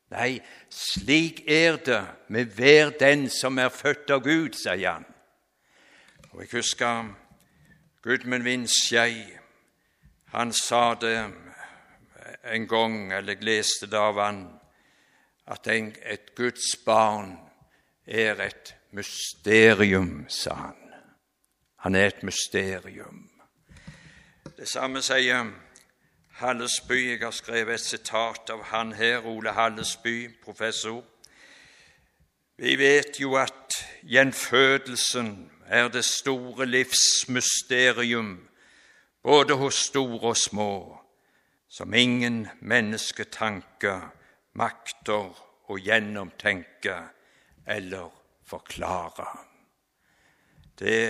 Nei, 0.10 0.40
slik 0.72 1.44
er 1.48 1.78
det 1.84 2.02
med 2.32 2.54
hver 2.56 2.94
den 3.00 3.28
som 3.30 3.60
er 3.60 3.70
født 3.70 4.10
av 4.16 4.24
Gud, 4.24 4.56
sier 4.56 4.94
han. 4.94 5.06
Og 6.32 6.42
Jeg 6.42 6.50
husker 6.54 7.10
Gudmund 8.02 8.44
Vindskei. 8.44 9.38
Han 10.34 10.54
sa 10.54 10.96
det 10.96 11.32
en 12.44 12.68
gang, 12.68 13.13
eller 13.13 13.34
jeg 13.34 13.44
leste 13.44 13.88
det 13.88 14.00
av 14.00 14.20
han, 14.20 14.42
at 15.48 15.68
en, 15.72 15.94
et 16.04 16.36
Guds 16.36 16.76
barn 16.86 17.38
er 18.08 18.42
et 18.44 18.76
mysterium, 18.92 20.26
sa 20.30 20.54
han. 20.54 20.84
Han 21.86 21.96
er 21.96 22.12
et 22.12 22.24
mysterium. 22.24 23.30
Det 24.58 24.68
samme 24.68 25.02
sier 25.06 25.52
Hallesby. 26.38 27.12
Jeg 27.12 27.20
har 27.22 27.32
skrevet 27.32 27.74
et 27.74 27.86
sitat 27.86 28.50
av 28.50 28.63
han 28.72 28.92
her, 28.94 29.26
Ole 29.26 29.54
Hallesby, 29.54 30.30
professor. 30.44 31.04
Vi 32.58 32.76
vet 32.76 33.20
jo 33.22 33.36
at 33.38 33.78
gjenfødelsen 34.04 35.52
er 35.68 35.88
det 35.88 36.06
store 36.06 36.66
livsmysterium, 36.66 38.50
både 39.28 39.58
hos 39.60 39.76
store 39.90 40.32
og 40.32 40.38
små, 40.40 40.72
som 41.68 41.94
ingen 41.94 42.46
mennesketanker 42.63 44.06
makter 44.56 45.36
å 45.68 45.76
gjennomtenke 45.76 46.96
eller 47.68 48.08
forklare. 48.48 49.28
Det 50.80 51.02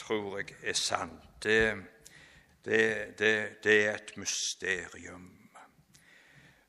tror 0.00 0.38
jeg 0.40 0.56
er 0.64 0.78
sant. 0.78 1.26
Det 1.44 1.60
det, 2.64 3.18
det, 3.18 3.64
det 3.64 3.86
er 3.86 3.94
et 3.94 4.16
mysterium. 4.16 5.30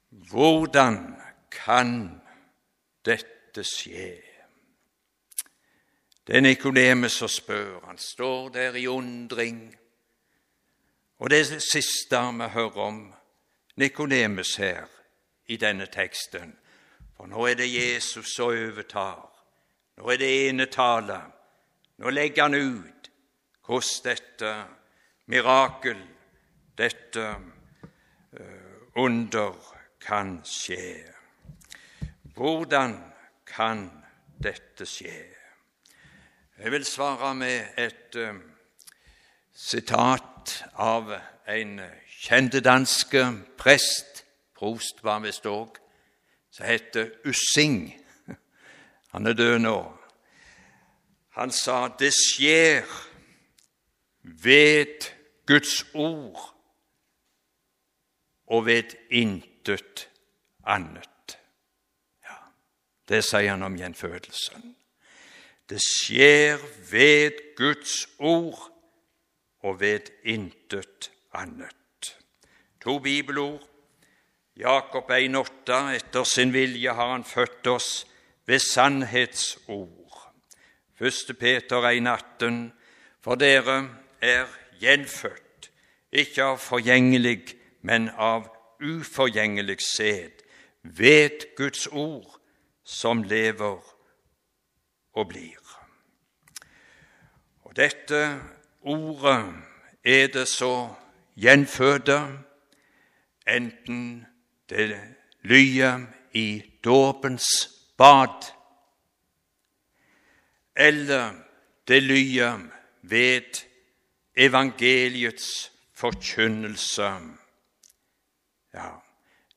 Hvordan 0.09 1.15
kan 1.51 2.21
dette 3.05 3.63
skje? 3.63 4.21
Det 6.27 6.37
er 6.37 6.41
Nikodemus 6.41 7.11
som 7.19 7.27
spør. 7.27 7.81
Han 7.85 7.97
står 7.97 8.49
der 8.49 8.75
i 8.75 8.87
undring. 8.87 9.75
Og 11.21 11.29
det 11.29 11.61
siste 11.61 12.17
vi 12.33 12.47
hører 12.49 12.77
om 12.81 13.13
Nikodemus 13.77 14.55
her 14.55 14.87
i 15.45 15.57
denne 15.61 15.85
teksten. 15.85 16.55
For 17.13 17.29
nå 17.29 17.45
er 17.45 17.59
det 17.59 17.67
Jesus 17.69 18.33
som 18.33 18.49
overtar. 18.49 19.27
Nå 19.97 20.09
er 20.09 20.17
det 20.17 20.29
enetale. 20.49 21.19
Nå 22.01 22.09
legger 22.09 22.49
han 22.49 22.57
ut 22.57 23.09
hvordan 23.67 24.01
dette 24.03 24.53
mirakel, 25.29 25.99
dette 26.77 27.27
eh, 27.29 28.81
under, 28.97 29.53
kan 30.01 30.39
skje. 30.43 31.05
Hvordan 32.33 32.97
kan 33.45 33.85
dette 34.41 34.89
skje? 34.89 35.19
Jeg 36.57 36.71
vil 36.71 36.85
svare 36.85 37.35
med 37.37 37.77
et 37.77 38.17
uh, 38.17 38.35
sitat 39.53 40.63
av 40.73 41.13
en 41.47 41.79
kjent 42.21 42.55
danske 42.63 43.23
prest, 43.57 44.23
prost 44.57 45.03
var 45.03 45.23
visst 45.23 45.45
òg, 45.49 45.77
som 46.51 46.65
heter 46.65 47.11
Ussing. 47.25 47.93
Han 49.11 49.27
er 49.27 49.33
død 49.33 49.59
nå. 49.59 49.77
Han 51.35 51.51
sa 51.51 51.87
det 51.99 52.11
skjer 52.15 52.85
ved 54.21 55.07
Guds 55.47 55.85
ord 55.93 56.51
og 58.51 58.65
ved 58.65 58.95
intet 59.09 60.09
annet. 60.67 61.37
Ja, 62.23 62.37
Det 63.07 63.23
sier 63.23 63.55
han 63.55 63.63
om 63.63 63.77
gjenfødelsen. 63.79 64.75
Det 65.69 65.79
skjer 65.81 66.59
ved 66.91 67.55
Guds 67.55 68.07
ord 68.19 68.70
og 69.61 69.79
ved 69.79 70.11
intet 70.23 71.11
annet. 71.33 72.17
To 72.81 72.99
bibelord. 72.99 73.61
Jakob 74.57 75.11
1,8.: 75.11 75.73
Etter 75.95 76.23
sin 76.23 76.53
vilje 76.53 76.93
har 76.93 77.11
han 77.11 77.23
født 77.23 77.67
oss 77.67 78.07
ved 78.45 78.59
sannhetsord. 78.59 80.33
1. 80.99 81.37
Peter 81.39 81.81
1,18.: 81.81 82.71
For 83.21 83.35
dere 83.35 83.89
er 84.21 84.45
gjenfødt, 84.81 85.71
ikke 86.11 86.43
av 86.43 86.57
forgjengelig, 86.57 87.55
men 87.81 88.09
av 88.17 88.49
uforgjengelig 88.81 89.77
sæd, 89.81 90.41
ved 90.83 91.55
Guds 91.55 91.87
ord, 91.87 92.39
som 92.83 93.23
lever 93.23 93.79
og 95.13 95.27
blir. 95.27 95.61
Og 97.63 97.75
dette 97.75 98.41
ordet 98.81 99.53
er 100.03 100.27
det 100.27 100.47
så 100.47 100.95
gjenfødte, 101.35 102.39
enten 103.47 104.25
det 104.69 105.01
lyder 105.41 106.05
i 106.33 106.63
dåpens 106.83 107.45
bad, 107.97 108.53
eller 110.75 111.33
det 111.87 112.03
lyder 112.03 112.59
ved 113.01 113.65
evangeliets 114.35 115.71
forkynnelse. 115.93 117.11
Ja, 118.73 118.89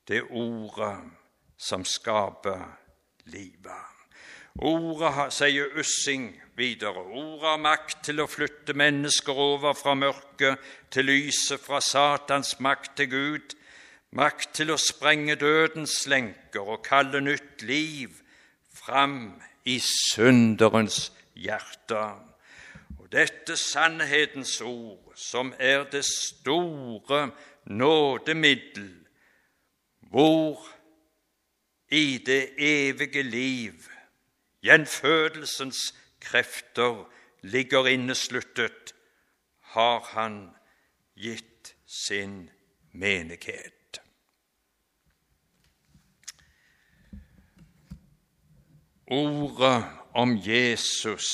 det 0.09 0.23
ordet 0.31 1.11
som 1.57 1.85
skaper 1.85 2.79
livet. 3.25 3.94
Ordet, 4.55 5.33
sier 5.35 5.73
Ussing 5.75 6.29
videre, 6.55 7.03
ordet 7.03 7.49
har 7.49 7.59
makt 7.59 8.05
til 8.07 8.21
å 8.23 8.29
flytte 8.31 8.77
mennesker 8.79 9.35
over 9.35 9.75
fra 9.75 9.97
mørket 9.99 10.63
til 10.95 11.09
lyset, 11.11 11.59
fra 11.59 11.81
Satans 11.83 12.61
makt 12.63 12.93
til 13.01 13.09
Gud, 13.11 13.57
makt 14.15 14.53
til 14.55 14.71
å 14.71 14.79
sprenge 14.79 15.35
dødens 15.41 16.05
lenker 16.07 16.63
og 16.63 16.85
kalle 16.87 17.19
nytt 17.25 17.65
liv 17.67 18.21
fram 18.71 19.35
i 19.67 19.81
synderens 19.83 21.09
hjerte. 21.35 22.05
Og 23.01 23.11
dette 23.11 23.57
sannhetens 23.59 24.61
ord, 24.63 25.17
som 25.19 25.51
er 25.59 25.83
det 25.91 26.05
store 26.07 27.25
nådemiddel, 27.67 28.87
hvor 30.15 30.63
i 31.91 32.23
det 32.23 32.55
evige 32.55 33.27
liv 33.27 33.91
gjenfødelsens 34.65 35.95
krefter 36.21 37.05
ligger 37.43 37.87
innesluttet, 37.87 38.95
har 39.61 40.01
han 40.01 40.51
gitt 41.17 41.75
sin 41.87 42.51
menighet. 42.93 44.01
Ordet 49.07 49.85
om 50.15 50.37
Jesus, 50.47 51.29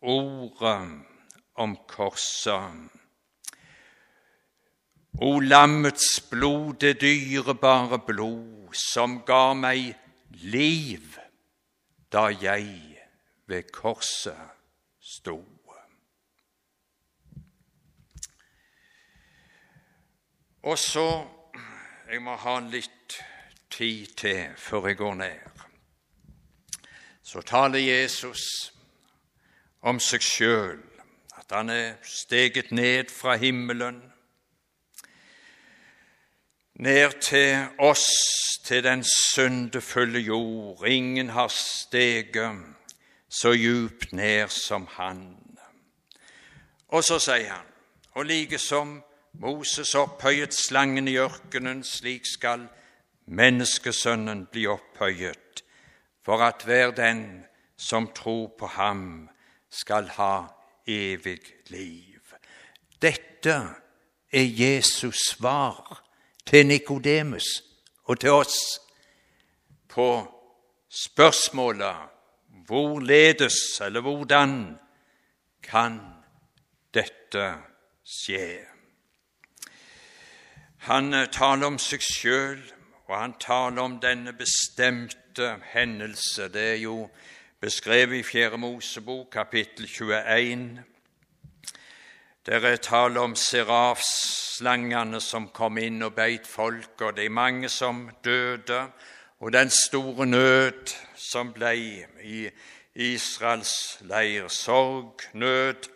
ordet 0.00 1.04
om 1.54 1.76
korset. 1.88 2.88
O 5.20 5.40
lammets 5.40 6.20
blod, 6.30 6.74
det 6.80 7.00
dyrebare 7.00 7.98
blod, 8.06 8.72
som 8.72 9.20
ga 9.28 9.52
meg 9.52 9.92
liv 10.40 11.21
da 12.12 12.26
jeg 12.42 12.98
ved 13.46 13.62
korset 13.72 14.38
sto. 15.00 15.44
Og 20.62 20.78
så 20.78 21.26
Jeg 22.12 22.20
må 22.22 22.34
ha 22.36 22.58
litt 22.60 23.14
tid 23.70 24.06
til 24.20 24.50
før 24.56 24.86
jeg 24.86 24.96
går 24.96 25.14
ned. 25.14 25.62
Så 27.22 27.40
taler 27.40 27.78
Jesus 27.78 28.42
om 29.80 30.00
seg 30.00 30.20
sjøl, 30.20 30.82
at 31.38 31.54
han 31.56 31.70
er 31.72 31.94
steget 32.04 32.68
ned 32.72 33.08
fra 33.08 33.38
himmelen, 33.40 34.11
ned 36.82 37.20
til 37.20 37.66
oss, 37.78 38.06
til 38.64 38.84
den 38.84 39.04
syndefulle 39.04 40.18
jord. 40.18 40.86
Ingen 40.86 41.28
har 41.28 41.48
steget 41.48 42.58
så 43.28 43.52
djupt 43.52 44.12
ned 44.12 44.48
som 44.48 44.88
han. 44.90 45.38
Og 46.88 47.04
så 47.04 47.18
sier 47.22 47.54
han, 47.54 47.68
og 48.12 48.26
like 48.26 48.58
som 48.58 48.98
Moses 49.40 49.94
opphøyet 49.94 50.54
slangen 50.54 51.08
i 51.08 51.16
ørkenen, 51.16 51.84
slik 51.84 52.26
skal 52.28 52.66
menneskesønnen 53.26 54.46
bli 54.52 54.66
opphøyet, 54.66 55.62
for 56.24 56.42
at 56.44 56.66
hver 56.66 56.90
den 56.90 57.44
som 57.76 58.10
tror 58.14 58.52
på 58.58 58.66
ham, 58.66 59.28
skal 59.70 60.08
ha 60.18 60.44
evig 60.86 61.40
liv. 61.70 62.20
Dette 63.02 63.54
er 64.32 64.48
Jesus 64.60 65.16
svar 65.30 66.02
til 66.46 66.66
Nikodemus 66.66 67.44
og 68.04 68.20
til 68.20 68.30
oss 68.30 68.58
på 69.88 70.08
spørsmålet 71.04 71.96
hvorledes 72.66 73.80
eller 73.80 74.00
hvordan 74.00 74.78
kan 75.62 76.00
dette 76.94 77.54
skje? 78.04 78.72
Han 80.82 81.14
eh, 81.14 81.28
taler 81.30 81.66
om 81.70 81.78
seg 81.78 82.02
sjøl, 82.02 82.62
og 83.06 83.14
han 83.14 83.34
taler 83.38 83.82
om 83.84 84.00
denne 84.02 84.32
bestemte 84.34 85.52
hendelse. 85.70 86.48
Det 86.50 86.64
er 86.72 86.80
jo 86.82 87.06
beskrevet 87.62 88.18
i 88.18 88.22
Fjerde 88.26 88.58
Mosebok, 88.58 89.28
kapittel 89.30 89.86
21. 89.86 90.82
Der 92.46 92.64
er 92.66 92.76
tale 92.76 93.20
om 93.20 93.36
serafslangene 93.38 95.20
som 95.22 95.44
kom 95.54 95.76
inn 95.78 96.02
og 96.02 96.16
beit 96.16 96.46
folk, 96.50 96.98
og 96.98 97.14
det 97.14 97.28
er 97.28 97.30
mange 97.30 97.68
som 97.70 98.08
døde, 98.24 98.80
og 99.38 99.52
den 99.52 99.70
store 99.70 100.26
nød 100.26 100.90
som 101.14 101.52
ble 101.54 101.70
i 102.26 102.50
Israels 102.94 104.00
leir. 104.00 104.48
Sorg, 104.48 105.22
nød, 105.38 105.86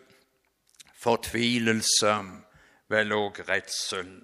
fortvilelse, 0.95 2.15
vel 2.87 3.11
òg 3.11 3.43
redsel. 3.49 4.15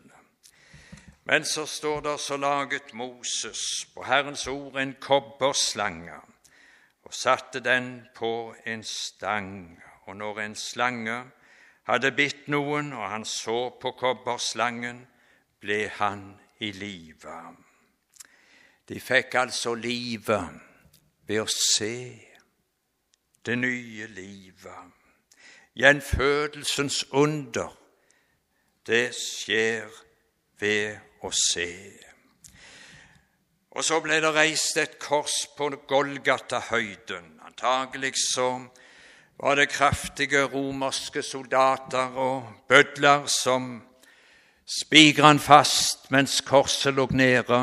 Men 1.27 1.43
så 1.43 1.65
står 1.65 2.01
det 2.07 2.17
så 2.19 2.37
laget 2.37 2.93
Moses 2.93 3.85
på 3.93 4.07
Herrens 4.07 4.47
ord 4.47 4.79
en 4.79 4.95
kobberslange 4.99 6.23
og 7.03 7.13
satte 7.13 7.59
den 7.59 8.07
på 8.15 8.55
en 8.65 8.83
stang. 8.83 9.83
Og 10.07 10.15
når 10.15 10.39
en 10.39 10.55
slange 10.55 11.23
hadde 11.87 12.11
bitt 12.15 12.47
noen, 12.47 12.93
og 12.93 13.09
han 13.09 13.25
så 13.25 13.69
på 13.81 13.93
kobberslangen, 13.99 15.03
ble 15.63 15.87
han 15.99 16.25
i 16.59 16.71
live. 16.75 17.39
De 18.89 18.99
fikk 18.99 19.35
altså 19.39 19.75
livet 19.79 20.59
ved 21.27 21.43
å 21.43 21.47
se 21.47 21.95
det 23.45 23.55
nye 23.59 24.07
livet. 24.11 24.91
Gjenfødelsens 25.79 27.05
under, 27.11 27.71
det 28.87 29.13
skjer 29.15 29.87
ved 30.59 30.99
å 31.23 31.31
se. 31.33 31.71
Og 33.73 33.81
så 33.81 33.97
ble 34.05 34.19
det 34.21 34.33
reist 34.35 34.77
et 34.77 34.99
kors 35.01 35.47
på 35.57 35.71
Golgata-høyden. 35.89 37.39
Antagelig 37.47 38.13
så 38.21 38.49
var 39.43 39.55
det 39.55 39.69
kraftige 39.69 40.43
romerske 40.43 41.21
soldater 41.21 42.15
og 42.15 42.53
bødler 42.67 43.25
som 43.27 43.81
spigra 44.79 45.27
han 45.27 45.39
fast 45.39 46.11
mens 46.11 46.41
korset 46.41 46.93
lå 46.93 47.09
nede. 47.11 47.59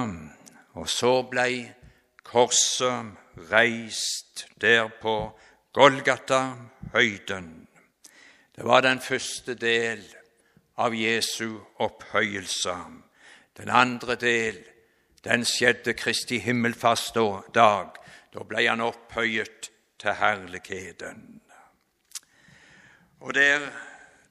Og 0.77 0.88
så 0.88 1.23
ble 1.23 1.73
korset 2.25 3.16
reist 3.53 4.45
der 4.61 4.90
på 5.01 5.38
Golgata-høyden. 5.73 7.69
Det 8.57 8.64
var 8.64 8.81
den 8.85 9.01
første 9.01 9.55
del 9.55 10.05
av 10.77 10.93
Jesu 10.95 11.61
opphøyelse. 11.79 12.77
Den 13.57 13.73
andre 13.73 14.21
del 14.21 14.61
den 15.25 15.49
skjedde 15.49 15.97
Kristi 15.97 16.45
himmelfartsdag. 16.45 18.01
Da 18.35 18.45
ble 18.45 18.69
han 18.69 18.85
opphøyet 18.85 19.71
til 19.99 20.12
herligheten. 20.12 21.39
Og 23.20 23.35
der, 23.35 23.61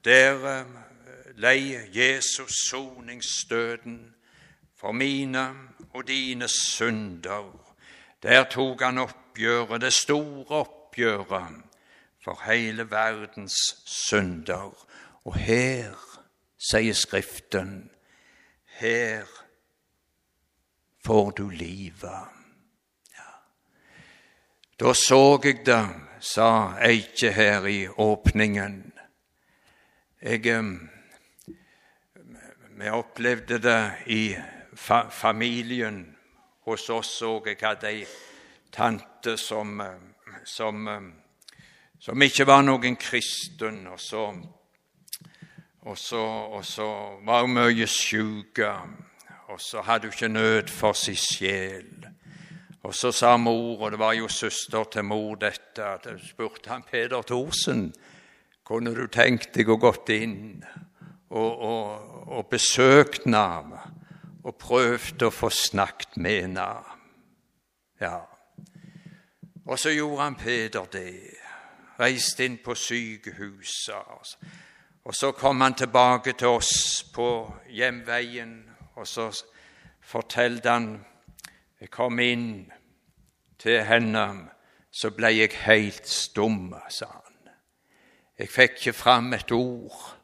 der 0.04 0.60
eh, 0.60 0.66
lei 1.34 1.78
Jesus 1.94 2.52
soningsstøten 2.70 4.14
for 4.76 4.92
mine 4.92 5.54
og 5.94 6.08
dine 6.08 6.48
synder. 6.48 7.76
Der 8.22 8.44
tok 8.44 8.82
han 8.82 8.98
oppgjøret, 8.98 9.80
det 9.80 9.92
store 9.92 10.56
oppgjøret 10.56 11.62
for 12.24 12.42
hele 12.46 12.90
verdens 12.90 13.56
synder. 13.86 14.86
Og 15.24 15.34
her, 15.34 15.94
sier 16.58 16.94
Skriften, 16.94 17.90
her 18.64 19.24
får 21.04 21.30
du 21.30 21.48
livet. 21.48 22.26
Ja. 23.14 23.32
Da 24.80 24.92
så 24.94 25.40
jeg 25.44 25.66
det, 25.66 26.09
sa 26.20 26.76
Eikje 26.84 27.32
her 27.32 27.66
i 27.66 27.88
åpningen. 27.88 28.92
Jeg, 30.22 30.64
vi 32.78 32.88
opplevde 32.88 33.58
det 33.58 33.92
i 34.06 34.36
fa 34.74 35.08
familien. 35.08 36.16
Hos 36.64 36.90
oss 36.90 37.22
òg. 37.22 37.48
Jeg 37.48 37.58
hadde 37.62 37.88
ei 37.88 38.04
tante 38.72 39.36
som, 39.40 39.80
som, 40.44 40.88
som 41.98 42.22
ikke 42.22 42.46
var 42.46 42.62
noen 42.62 42.96
kristen. 43.00 43.86
og 43.86 44.00
så 44.00 44.28
og 45.82 45.98
så, 45.98 46.20
og 46.52 46.64
så 46.64 46.86
var 47.24 47.40
hun 47.40 47.54
mye 47.56 47.86
sjuk, 47.86 48.60
og 49.48 49.60
så 49.60 49.80
hadde 49.80 50.10
hun 50.10 50.12
ikke 50.12 50.28
nød 50.28 50.68
for 50.68 50.92
sin 50.92 51.16
sjel. 51.16 52.09
Og 52.82 52.94
så 52.96 53.12
sa 53.12 53.36
mor, 53.36 53.80
og 53.80 53.90
det 53.92 53.98
var 54.00 54.14
jo 54.16 54.28
søster 54.28 54.84
til 54.92 55.04
mor, 55.04 55.34
dette, 55.36 55.84
at 55.84 56.06
jeg 56.08 56.20
spurte 56.30 56.70
han 56.70 56.82
Peder 56.82 57.22
Thorsen 57.22 57.90
kunne 58.64 58.94
du 58.94 59.08
tenkt 59.10 59.50
deg 59.56 59.68
å 59.68 59.76
gått 59.82 60.12
inn 60.14 60.62
og, 61.34 61.50
og, 61.50 61.88
og 62.30 62.44
besøkt 62.52 63.26
Nav 63.26 63.72
og 64.40 64.56
prøvd 64.62 65.26
å 65.26 65.30
få 65.34 65.50
snakket 65.52 66.16
med 66.22 66.54
Nav. 66.54 66.86
Ja. 68.00 68.22
Og 69.66 69.78
så 69.78 69.92
gjorde 69.92 70.22
han 70.22 70.38
Peder 70.38 70.86
det. 70.92 71.12
Reiste 72.00 72.46
inn 72.46 72.60
på 72.64 72.74
sykehuset. 72.78 74.36
Og 75.04 75.16
så 75.18 75.32
kom 75.36 75.60
han 75.60 75.74
tilbake 75.74 76.32
til 76.38 76.56
oss 76.56 77.02
på 77.12 77.28
hjemveien, 77.74 78.54
og 78.96 79.06
så 79.08 79.28
fortalte 80.00 80.72
han 80.72 80.88
Jeg 81.80 81.90
kom 81.90 82.18
inn 82.18 82.72
til 83.58 83.84
henne, 83.88 84.24
så 84.92 85.10
ble 85.16 85.30
jeg 85.32 85.54
helt 85.64 86.08
stum, 86.08 86.74
sa 86.92 87.06
han. 87.08 87.52
Jeg 88.38 88.48
fikk 88.48 88.76
ikke 88.76 88.92
fram 88.92 89.32
et 89.32 89.52
ord. 89.52 90.16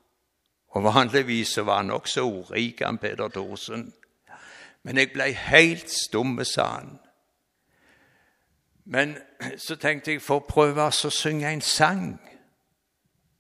Og 0.77 0.85
vanligvis 0.85 1.55
så 1.57 1.63
var 1.63 1.77
han 1.77 1.91
også 1.91 2.25
ordrik, 2.25 2.83
han 2.85 2.99
Peder 2.99 3.29
Thorsen. 3.29 3.95
Men 4.83 4.99
jeg 4.99 5.13
ble 5.13 5.31
helt 5.33 5.91
stum, 5.91 6.37
sa 6.45 6.67
han. 6.75 6.99
Men 8.85 9.17
så 9.59 9.77
tenkte 9.81 10.13
jeg 10.13 10.23
for 10.23 10.43
å 10.43 10.49
prøve 10.49 10.85
å 10.85 11.11
synge 11.11 11.49
en 11.49 11.65
sang. 11.65 12.21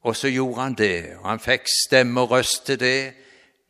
Og 0.09 0.17
så 0.17 0.33
gjorde 0.33 0.63
han 0.63 0.75
det, 0.79 1.17
og 1.19 1.29
han 1.29 1.43
fikk 1.43 1.69
stemme 1.69 2.25
og 2.25 2.33
røst 2.33 2.65
til 2.67 2.81
det. 2.81 3.15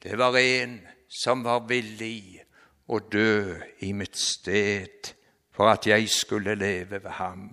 Det 0.02 0.18
var 0.18 0.38
en 0.38 0.80
som 1.10 1.42
var 1.44 1.66
villig 1.66 2.45
å 2.88 2.98
dø 2.98 3.58
i 3.82 3.92
mitt 3.92 4.18
sted 4.18 5.12
for 5.50 5.70
at 5.72 5.86
jeg 5.86 6.08
skulle 6.12 6.54
leve 6.54 7.02
ved 7.02 7.10
ham. 7.18 7.48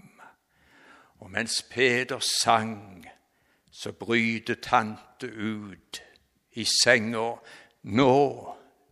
Og 1.23 1.31
mens 1.31 1.61
Peder 1.63 2.19
sang, 2.19 3.05
så 3.71 3.91
bryter 3.91 4.55
tante 4.61 5.27
ut 5.27 6.01
i 6.51 6.65
senga. 6.83 7.37
Nå 7.83 8.15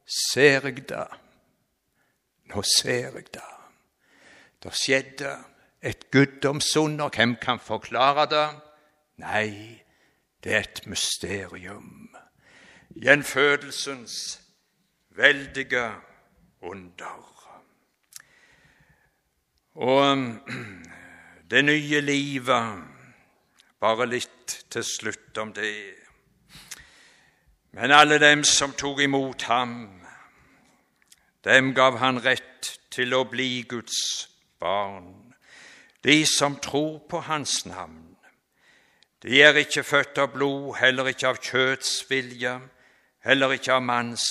ser 0.07 0.67
jeg 0.67 0.89
det. 0.89 1.07
Nå 2.49 2.63
ser 2.79 3.17
jeg 3.17 3.27
det. 3.33 3.49
Det 4.63 4.73
skjedde 4.73 5.35
et 5.81 6.11
guddomsunder. 6.11 7.09
Hvem 7.09 7.35
kan 7.41 7.59
forklare 7.59 8.25
det? 8.29 8.47
Nei, 9.21 9.81
det 10.43 10.55
er 10.55 10.59
et 10.65 10.87
mysterium. 10.87 12.15
Gjenfødelsens 12.95 14.41
veldige 15.09 15.91
under. 16.61 17.27
Og 19.75 20.39
det 21.51 21.65
nye 21.65 22.01
livet 22.01 22.87
Bare 23.81 24.05
litt 24.05 24.59
til 24.69 24.83
slutt 24.85 25.37
om 25.41 25.49
det. 25.57 25.95
Men 27.73 27.91
alle 27.91 28.19
dem 28.21 28.43
som 28.45 28.75
tok 28.77 28.99
imot 29.01 29.47
ham, 29.49 29.71
dem 31.41 31.71
gav 31.73 31.97
han 31.97 32.19
rett 32.21 32.69
til 32.93 33.15
å 33.17 33.23
bli 33.25 33.63
Guds 33.65 34.27
barn. 34.61 35.33
De 36.05 36.19
som 36.29 36.59
tror 36.61 36.99
på 37.09 37.23
Hans 37.25 37.65
navn. 37.65 38.11
De 39.25 39.41
er 39.41 39.57
ikke 39.63 39.83
født 39.85 40.21
av 40.21 40.35
blod, 40.35 40.75
heller 40.77 41.09
ikke 41.09 41.33
av 41.33 41.41
kjøtts 41.41 42.05
vilje, 42.09 42.53
heller 43.25 43.57
ikke 43.57 43.79
av 43.79 43.83
manns 43.85 44.27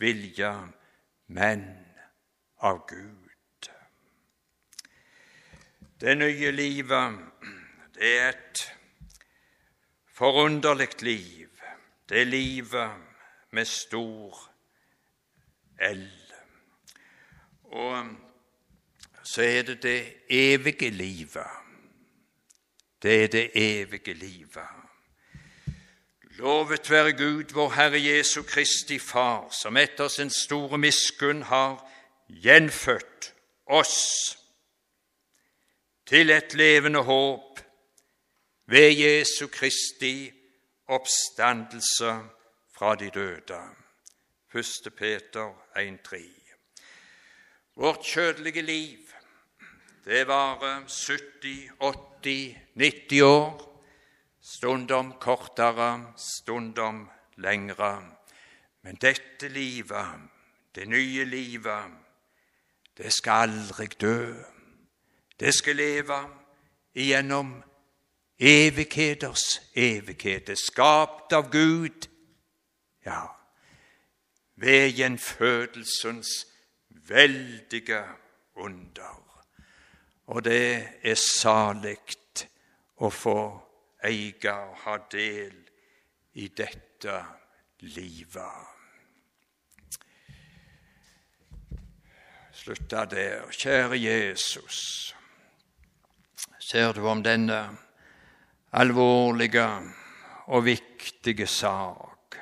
vilje, 0.00 0.52
men 1.30 1.76
av 2.56 2.86
Gud. 2.88 3.70
Det 6.00 6.14
nye 6.18 6.50
livet, 6.50 7.18
det 7.94 8.08
er 8.18 8.28
et 8.32 8.62
forunderlig 10.14 11.02
liv. 11.02 11.60
Det 12.08 12.20
er 12.20 12.24
livet 12.24 12.90
med 13.50 13.64
stor 13.64 14.40
L. 15.78 16.08
Og 17.62 18.10
så 19.22 19.42
er 19.42 19.62
det 19.62 19.82
det 19.82 20.00
evige 20.30 20.90
livet. 20.90 21.46
Det 23.02 23.24
er 23.24 23.28
det 23.28 23.50
evige 23.54 24.14
livet. 24.14 24.66
Lovet 26.38 26.90
være 26.90 27.12
Gud, 27.12 27.52
vår 27.52 27.70
Herre 27.70 28.04
Jesu 28.04 28.42
Kristi 28.42 28.98
Far, 28.98 29.50
som 29.50 29.76
etter 29.76 30.08
sin 30.08 30.30
store 30.30 30.78
miskunn 30.78 31.42
har 31.42 31.80
gjenfødt 32.28 33.34
oss 33.66 34.36
til 36.06 36.30
et 36.30 36.54
levende 36.54 37.02
håp 37.02 37.60
ved 38.66 38.92
Jesu 38.98 39.46
Kristi 39.46 40.30
oppstandelse 40.86 42.14
fra 42.74 42.94
de 42.94 43.10
døde. 43.10 43.60
1. 44.54 44.94
Peter 44.96 45.50
1,3. 45.76 46.22
Vårt 47.76 48.04
kjødelige 48.04 48.62
liv, 48.62 48.98
det 50.04 50.26
varer 50.26 50.86
70, 50.88 51.70
80, 52.22 52.56
90 52.74 53.22
år, 53.22 53.69
stundom 54.40 55.12
kortere, 55.20 56.12
stundom 56.16 57.08
lengre. 57.36 58.02
Men 58.82 58.96
dette 58.96 59.48
livet, 59.48 60.20
det 60.74 60.88
nye 60.88 61.24
livet, 61.24 61.84
det 62.96 63.12
skal 63.12 63.48
aldri 63.48 63.86
dø. 64.00 64.34
Det 65.40 65.54
skal 65.54 65.76
leve 65.76 66.20
igjennom 66.94 67.62
evigheters 68.38 69.60
evighet. 69.74 70.50
Skapt 70.58 71.32
av 71.32 71.50
Gud, 71.52 72.08
ja, 73.06 73.26
ved 74.56 74.88
gjenfødelsens 74.88 76.46
veldige 76.88 78.04
under. 78.56 79.16
Og 80.26 80.44
det 80.44 80.88
er 81.02 81.16
salig 81.18 81.96
å 83.00 83.08
få 83.10 83.69
eie 84.04 84.52
og 84.52 84.76
ha 84.84 84.96
del 85.12 85.56
i 86.40 86.48
dette 86.48 87.16
livet. 87.80 88.76
Slutta 92.52 93.04
der. 93.08 93.48
Kjære 93.50 93.96
Jesus 94.00 95.14
ser 96.60 96.92
du 96.92 97.06
om 97.08 97.22
denne 97.24 97.58
alvorlige 98.78 99.66
og 100.54 100.64
viktige 100.64 101.46
sak, 101.46 102.36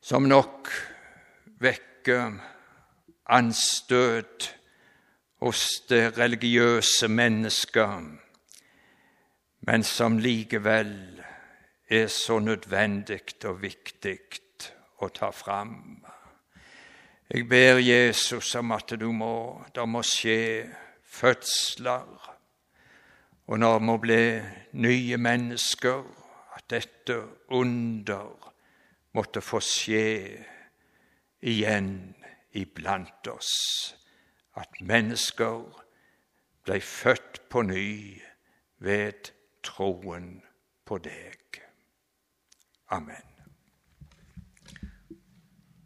som 0.00 0.28
nok 0.28 0.70
vekker 1.60 2.36
anstøt 3.30 4.50
hos 5.40 5.64
det 5.88 6.18
religiøse 6.18 7.08
mennesket, 7.08 8.29
men 9.60 9.82
som 9.84 10.18
likevel 10.18 10.92
er 11.90 12.06
så 12.06 12.38
nødvendig 12.38 13.22
og 13.44 13.62
viktig 13.62 14.18
å 15.02 15.08
ta 15.08 15.30
fram. 15.34 16.04
Jeg 17.30 17.46
ber 17.48 17.78
Jesus 17.78 18.54
om 18.58 18.72
at 18.72 18.94
må, 19.00 19.62
det 19.74 19.86
må 19.88 20.02
skje 20.02 20.66
fødsler, 21.04 22.30
og 23.46 23.58
når 23.58 23.78
må 23.82 23.96
bli 23.98 24.22
nye 24.72 25.18
mennesker, 25.18 26.02
at 26.56 26.66
dette 26.70 27.16
under 27.54 28.50
måtte 29.14 29.42
få 29.42 29.60
skje 29.62 30.06
igjen 31.42 31.92
iblant 32.54 33.30
oss. 33.30 33.52
At 34.58 34.80
mennesker 34.82 35.62
ble 36.66 36.80
født 36.82 37.42
på 37.50 37.62
ny 37.66 38.20
ved 38.82 39.30
troen 39.62 40.42
på 40.84 40.98
deg. 40.98 41.62
Amen. 42.90 43.29